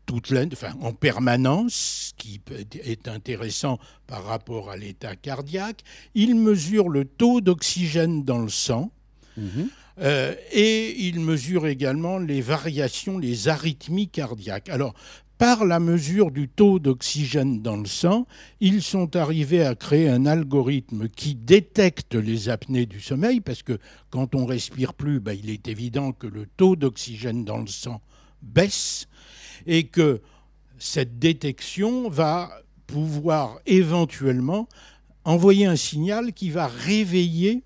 [0.06, 2.40] toute enfin, en permanence, ce qui
[2.84, 5.82] est intéressant par rapport à l'état cardiaque.
[6.14, 8.90] Il mesure le taux d'oxygène dans le sang.
[9.36, 9.68] Mhm.
[10.00, 14.68] Euh, et il mesure également les variations, les arythmies cardiaques.
[14.68, 14.94] Alors,
[15.38, 18.26] par la mesure du taux d'oxygène dans le sang,
[18.60, 23.78] ils sont arrivés à créer un algorithme qui détecte les apnées du sommeil, parce que
[24.10, 28.00] quand on respire plus, bah, il est évident que le taux d'oxygène dans le sang
[28.42, 29.08] baisse,
[29.66, 30.20] et que
[30.78, 32.50] cette détection va
[32.86, 34.68] pouvoir éventuellement
[35.24, 37.62] envoyer un signal qui va réveiller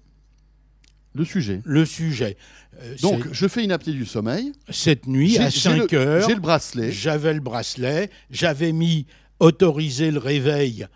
[1.18, 1.60] le sujet.
[1.64, 2.36] Le sujet.
[2.82, 4.52] Euh, Donc, je fais une apnée du sommeil.
[4.70, 6.28] Cette nuit, à 5 heures.
[6.28, 6.92] J'ai le bracelet.
[6.92, 8.10] J'avais le bracelet.
[8.30, 9.06] J'avais mis
[9.40, 10.86] autoriser le réveil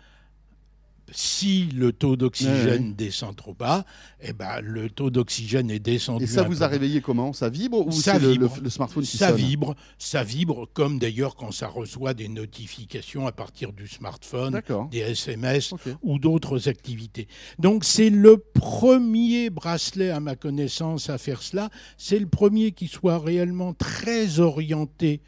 [1.13, 3.85] si le taux d'oxygène descend trop bas,
[4.21, 6.23] eh ben, le taux d'oxygène est descendu.
[6.23, 7.33] Et ça vous a réveillé comment?
[7.33, 11.67] Ça vibre ou c'est le, smartphone qui Ça vibre, ça vibre comme d'ailleurs quand ça
[11.67, 14.61] reçoit des notifications à partir du smartphone,
[14.91, 17.27] des SMS ou d'autres activités.
[17.59, 21.69] Donc c'est le premier bracelet à ma connaissance à faire cela.
[21.97, 25.21] C'est le premier qui soit réellement très orienté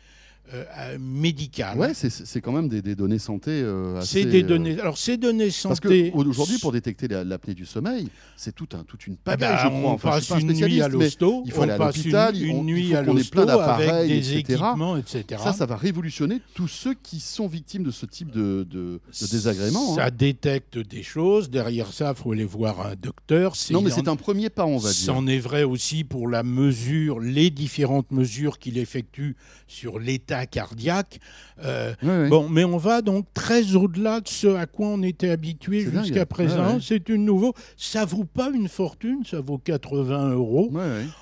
[0.53, 1.75] euh, euh, médicales.
[1.75, 4.21] Ouais, c'est quand même des, données santé euh, assez.
[4.21, 4.79] C'est des données.
[4.79, 6.11] Alors ces données santé.
[6.11, 9.61] Parce qu'aujourd'hui, pour détecter l'apnée du sommeil, c'est tout un, toute une pagaille, ah bah,
[9.63, 9.91] je crois.
[9.93, 11.41] On passe une nuit à l'hosto.
[11.47, 12.39] Il faut aller à l'hôpital.
[12.39, 15.41] Une, nuit à l'hosto avec des équipements, etc.
[15.43, 18.99] Ça, ça va révolutionner tous ceux qui sont victimes de ce type de, de,
[19.31, 19.95] désagrément.
[19.95, 20.09] Ça hein.
[20.15, 21.49] détecte des choses.
[21.49, 23.53] Derrière ça, il faut aller voir un docteur.
[23.71, 25.05] Non, mais c'est un premier pas, on va dire.
[25.05, 29.35] C'en est vrai aussi pour la mesure, les différentes mesures qu'il effectue
[29.67, 31.19] sur l'état cardiaque.
[31.63, 31.93] Euh,
[32.29, 36.25] bon, mais on va donc très au-delà de ce à quoi on était habitué jusqu'à
[36.25, 36.79] présent.
[36.81, 37.53] C'est une nouveau.
[37.77, 40.71] Ça vaut pas une fortune, ça vaut 80 euros.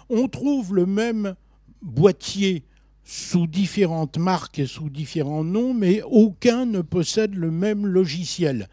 [0.10, 1.36] On trouve le même
[1.82, 2.64] boîtier
[3.06, 8.70] sous différentes marques et sous différents noms, mais aucun ne possède le même logiciel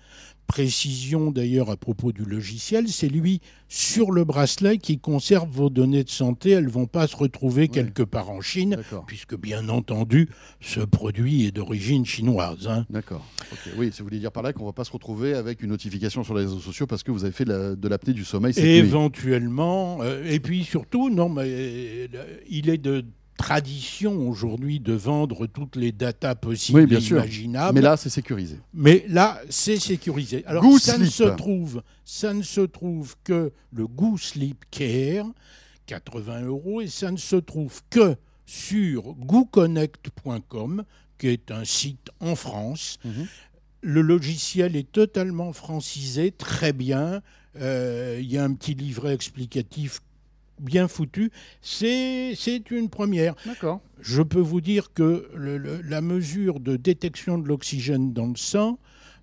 [0.51, 6.03] précision d'ailleurs à propos du logiciel, c'est lui sur le bracelet qui conserve vos données
[6.03, 6.51] de santé.
[6.51, 8.76] Elles ne vont pas se retrouver quelque part en Chine,
[9.07, 10.28] puisque bien entendu,
[10.61, 12.66] ce produit est d'origine chinoise.
[12.66, 12.84] Hein.
[12.90, 13.24] D'accord.
[13.76, 16.24] Oui, ça voulait dire par là qu'on ne va pas se retrouver avec une notification
[16.24, 18.53] sur les réseaux sociaux parce que vous avez fait de l'apnée du sommeil.
[18.59, 19.98] Éventuellement.
[20.03, 22.09] Euh, et puis surtout, non, mais euh,
[22.48, 23.05] il est de
[23.41, 27.74] tradition aujourd'hui de vendre toutes les datas possibles et imaginables.
[27.74, 28.61] Mais là, c'est sécurisé.
[28.74, 30.45] Mais là, c'est sécurisé.
[30.47, 35.26] Alors, ça ne se trouve, ça ne se trouve que le Go Sleep Care,
[35.86, 38.14] 80 euros, et ça ne se trouve que
[38.45, 40.84] sur gooconnect.com,
[41.16, 42.99] qui est un site en France.
[43.07, 43.26] Mhm.
[43.82, 47.22] Le logiciel est totalement francisé, très bien.
[47.57, 50.03] Euh, il y a un petit livret explicatif
[50.61, 51.30] bien foutu,
[51.62, 52.34] c'est
[52.70, 53.34] une première.
[53.46, 53.80] D'accord.
[54.00, 55.28] Je peux vous dire que
[55.84, 58.78] la mesure de détection de l'oxygène dans le sang,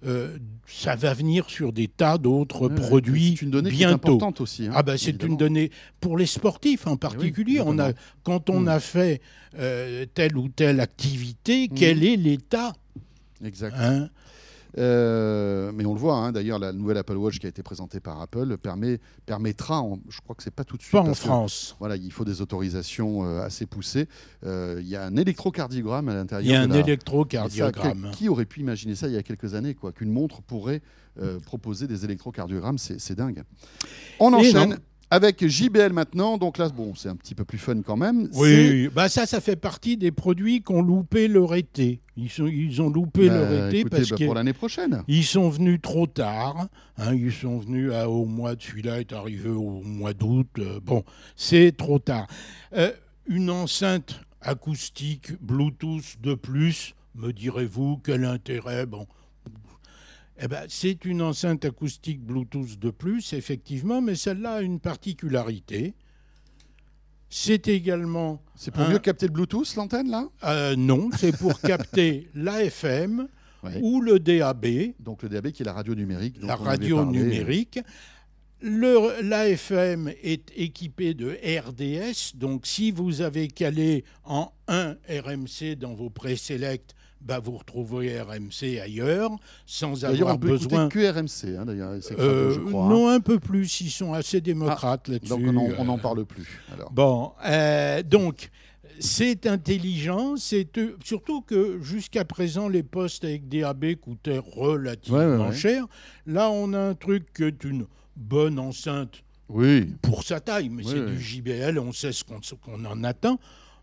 [0.06, 3.96] euh, ça va venir sur des tas d'autres produits C'est une donnée bientôt.
[3.96, 4.68] importante aussi.
[4.68, 7.62] Hein, ah ben c'est une donnée pour les sportifs en particulier.
[7.66, 8.68] on a, quand on hmm.
[8.68, 9.22] a fait
[9.58, 12.04] euh, telle ou telle activité, quel hmm.
[12.04, 12.74] est l'état
[13.44, 13.76] Exact.
[13.80, 14.10] Hein
[14.78, 18.00] euh, mais on le voit, hein, d'ailleurs, la nouvelle Apple Watch qui a été présentée
[18.00, 20.92] par Apple permet, permettra, je crois que c'est pas tout de suite.
[20.92, 21.76] Pas en France.
[21.80, 24.08] voilà, il faut des autorisations euh, assez poussées.
[24.46, 26.46] Euh, il y a un électrocardiogramme à l'intérieur.
[26.46, 28.12] Il y a un électrocardiogramme.
[28.14, 30.82] qui aurait pu imaginer ça il y a quelques années, quoi, qu'une montre pourrait
[31.46, 33.44] proposer des électrocardiogrammes, c'est dingue.
[34.20, 34.78] On enchaîne.
[35.10, 38.30] Avec JBL maintenant, donc là, bon, c'est un petit peu plus fun quand même.
[38.34, 42.02] Oui, bah ça, ça fait partie des produits qui ont loupé leur été.
[42.18, 45.04] Ils, sont, ils ont loupé bah, leur été parce bah, pour l'année prochaine.
[45.08, 46.68] Ils sont venus trop tard.
[46.98, 50.48] Hein, ils sont venus au mois de celui-là est arrivé au mois d'août.
[50.60, 51.04] Euh, bon,
[51.38, 52.28] c'est trop tard.
[52.76, 52.92] Euh,
[53.28, 58.86] une enceinte acoustique Bluetooth de plus, me direz-vous, quel intérêt?
[58.86, 59.08] Bon,
[60.40, 65.96] eh ben, c'est une enceinte acoustique Bluetooth de plus, effectivement, mais celle-là a une particularité.
[67.30, 68.42] C'est également.
[68.56, 70.28] C'est pour mieux capter le Bluetooth, l'antenne, là?
[70.44, 73.28] Euh, Non, c'est pour capter l'AFM
[73.82, 74.66] ou le DAB.
[75.00, 76.38] Donc le DAB qui est la radio numérique.
[76.42, 77.80] La radio numérique.
[78.62, 86.10] L'AFM est équipé de RDS, donc si vous avez calé en 1 RMC dans vos
[86.10, 86.96] présélects,
[87.28, 89.32] bah, vous retrouverez RMC ailleurs,
[89.66, 90.88] sans avoir on peut besoin.
[90.88, 92.88] que RMC, hein, d'ailleurs, euh, je crois.
[92.88, 93.82] Non, un peu plus.
[93.82, 95.30] Ils sont assez démocrates ah, là-dessus.
[95.30, 96.62] Donc on n'en parle plus.
[96.92, 98.50] Bon, euh, donc.
[99.00, 100.68] C'est intelligent, c'est
[101.04, 105.86] surtout que jusqu'à présent les postes avec DAB coûtaient relativement cher.
[106.26, 109.94] Là, on a un truc qui est une bonne enceinte oui.
[110.02, 113.40] pour sa taille, mais c'est du JBL, on sait ce qu'on en attend.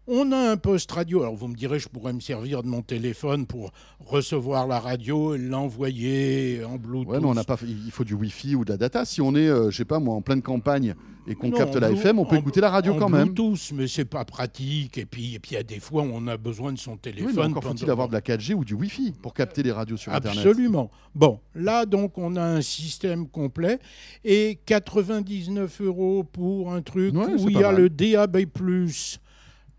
[0.06, 1.22] On a un poste radio.
[1.22, 5.34] Alors vous me direz, je pourrais me servir de mon téléphone pour recevoir la radio
[5.34, 7.08] et l'envoyer en Bluetooth.
[7.08, 7.56] Ouais, mais on n'a pas.
[7.62, 9.04] Il faut du Wi-Fi ou de la data.
[9.06, 10.94] Si on est, je je sais pas moi, en pleine campagne
[11.26, 13.30] et qu'on capte la FM, on peut écouter la radio quand même.
[13.30, 14.98] Bluetooth, mais c'est pas pratique.
[14.98, 17.32] Et puis, et puis, il y a des fois, on a besoin de son téléphone.
[17.34, 20.12] Oui, encore faut-il avoir de la 4G ou du Wi-Fi pour capter les radios sur
[20.12, 20.46] Internet.
[20.46, 20.90] Absolument.
[21.14, 23.78] Bon, là donc, on a un système complet
[24.22, 28.46] et 99 euros pour un truc où il y a le DAB+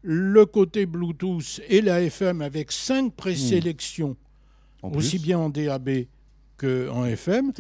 [0.06, 4.16] le côté Bluetooth et la FM avec cinq présélections,
[4.84, 6.06] aussi bien en DAB
[6.58, 7.52] qu'en FM,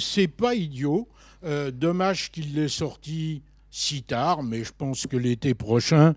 [0.00, 1.08] c'est ben, pas idiot.
[1.44, 6.14] Euh, dommage qu'il l'ait sorti si tard, mais je pense que l'été prochain,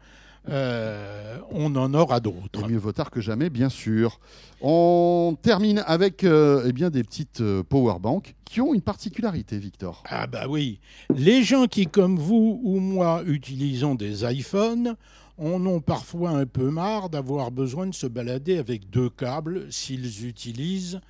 [0.49, 2.67] euh, on en aura d'autres.
[2.67, 4.19] Mieux vaut tard que jamais, bien sûr.
[4.61, 10.03] On termine avec euh, eh bien, des petites power banks qui ont une particularité, Victor.
[10.09, 10.79] Ah bah oui.
[11.15, 14.95] Les gens qui, comme vous ou moi, utilisons des iPhones,
[15.37, 20.27] on ont parfois un peu marre d'avoir besoin de se balader avec deux câbles s'ils
[20.27, 21.01] utilisent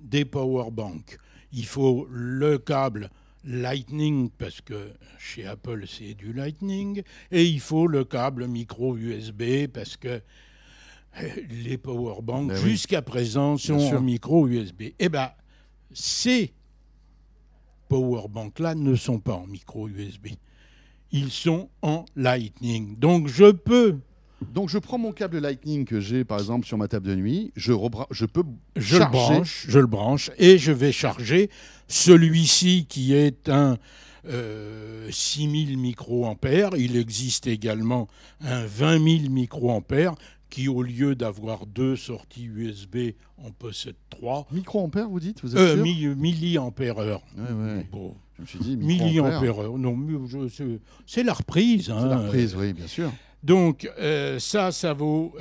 [0.00, 1.18] des power banks.
[1.52, 3.10] Il faut le câble
[3.44, 9.66] Lightning parce que chez Apple c'est du Lightning et il faut le câble micro USB
[9.72, 10.20] parce que
[11.64, 14.82] les power banks ben jusqu'à présent sont en micro USB.
[14.98, 15.30] Eh bien,
[15.92, 16.52] ces
[17.88, 20.28] power banks là ne sont pas en micro USB
[21.12, 22.98] ils sont en Lightning.
[22.98, 23.96] Donc je peux
[24.52, 27.52] donc je prends mon câble Lightning que j'ai par exemple sur ma table de nuit,
[27.56, 27.72] je,
[28.10, 28.42] je peux
[28.74, 31.50] je le branche, je le branche et je vais charger
[31.88, 33.76] celui-ci qui est un
[34.24, 36.70] 6000 euh, microampères.
[36.76, 38.08] Il existe également
[38.40, 40.14] un 20 000 microampères
[40.50, 44.46] qui, au lieu d'avoir deux sorties USB, en possède trois.
[44.50, 47.22] Microampères, vous dites vous êtes euh, Milliampères heure.
[47.90, 48.14] Bon.
[48.36, 49.78] Je me suis dit milliampères heure.
[49.78, 49.96] Non,
[51.06, 51.90] c'est la reprise.
[51.90, 51.98] Hein.
[52.00, 53.12] C'est la reprise, oui, bien sûr.
[53.42, 55.32] Donc euh, ça, ça vaut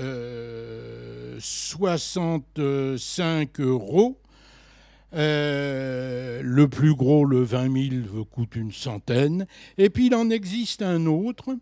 [1.39, 4.18] 65 euh, euros.
[5.12, 9.47] le plus gros, le 20 000, coûte une centaine.
[9.78, 11.57] Et puis il en existe un autre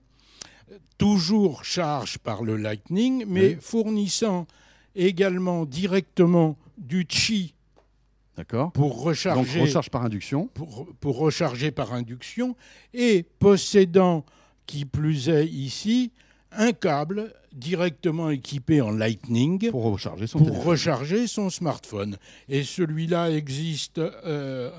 [0.97, 4.47] toujours charge par le Lightning, mais fournissant
[4.95, 7.53] également directement du Qi
[8.36, 8.72] D'accord.
[8.72, 9.57] Pour recharger.
[9.59, 10.47] Donc recharge par induction.
[10.53, 12.55] Pour, pour, recharger par induction
[12.93, 14.26] et possédant,
[14.68, 16.11] qui plus est ici,
[16.51, 22.18] un câble directement équipé en Lightning pour recharger son, pour recharger son smartphone.
[22.47, 24.70] Et celui-là existe euh,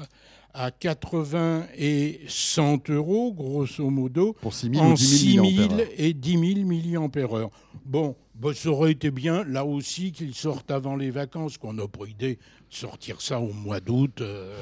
[0.59, 5.47] à 80 et 100 euros, grosso modo, pour 6 000 en 10 000
[5.97, 7.51] et 10 000 mAh.
[7.87, 11.89] Bon, bah, ça aurait été bien, là aussi, qu'ils sortent avant les vacances, qu'on n'a
[11.89, 12.39] pas idée
[12.71, 14.21] sortir ça au mois d'août.
[14.21, 14.55] Euh.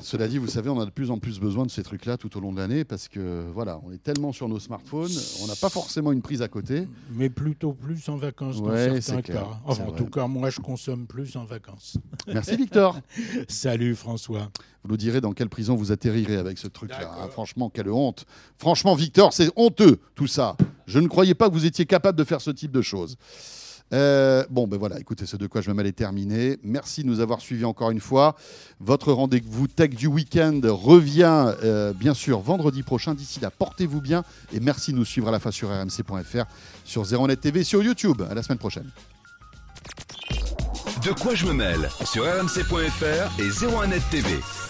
[0.00, 2.36] Cela dit, vous savez, on a de plus en plus besoin de ces trucs-là tout
[2.36, 5.10] au long de l'année parce que voilà, on est tellement sur nos smartphones,
[5.42, 6.86] on n'a pas forcément une prise à côté.
[7.12, 9.46] Mais plutôt plus en vacances dans certains cas.
[9.64, 11.96] en tout cas, moi, je consomme plus en vacances.
[12.28, 13.00] Merci Victor.
[13.48, 14.50] Salut François.
[14.84, 17.10] Vous nous direz dans quelle prison vous atterrirez avec ce truc-là.
[17.18, 17.28] Hein.
[17.30, 18.26] franchement, quelle honte.
[18.58, 20.56] Franchement, Victor, c'est honteux tout ça.
[20.86, 23.16] Je ne croyais pas que vous étiez capable de faire ce type de choses.
[23.92, 26.58] Euh, bon, ben voilà, écoutez, ce de quoi je me mêle est terminé.
[26.64, 28.34] Merci de nous avoir suivis encore une fois.
[28.80, 33.14] Votre rendez-vous tech du week-end revient euh, bien sûr vendredi prochain.
[33.14, 36.44] D'ici là, portez-vous bien et merci de nous suivre à la fois sur rmc.fr,
[36.84, 38.22] sur Zeronet TV, sur YouTube.
[38.28, 38.90] À la semaine prochaine.
[41.04, 44.65] De quoi je me mêle sur rmc.fr et 01net TV.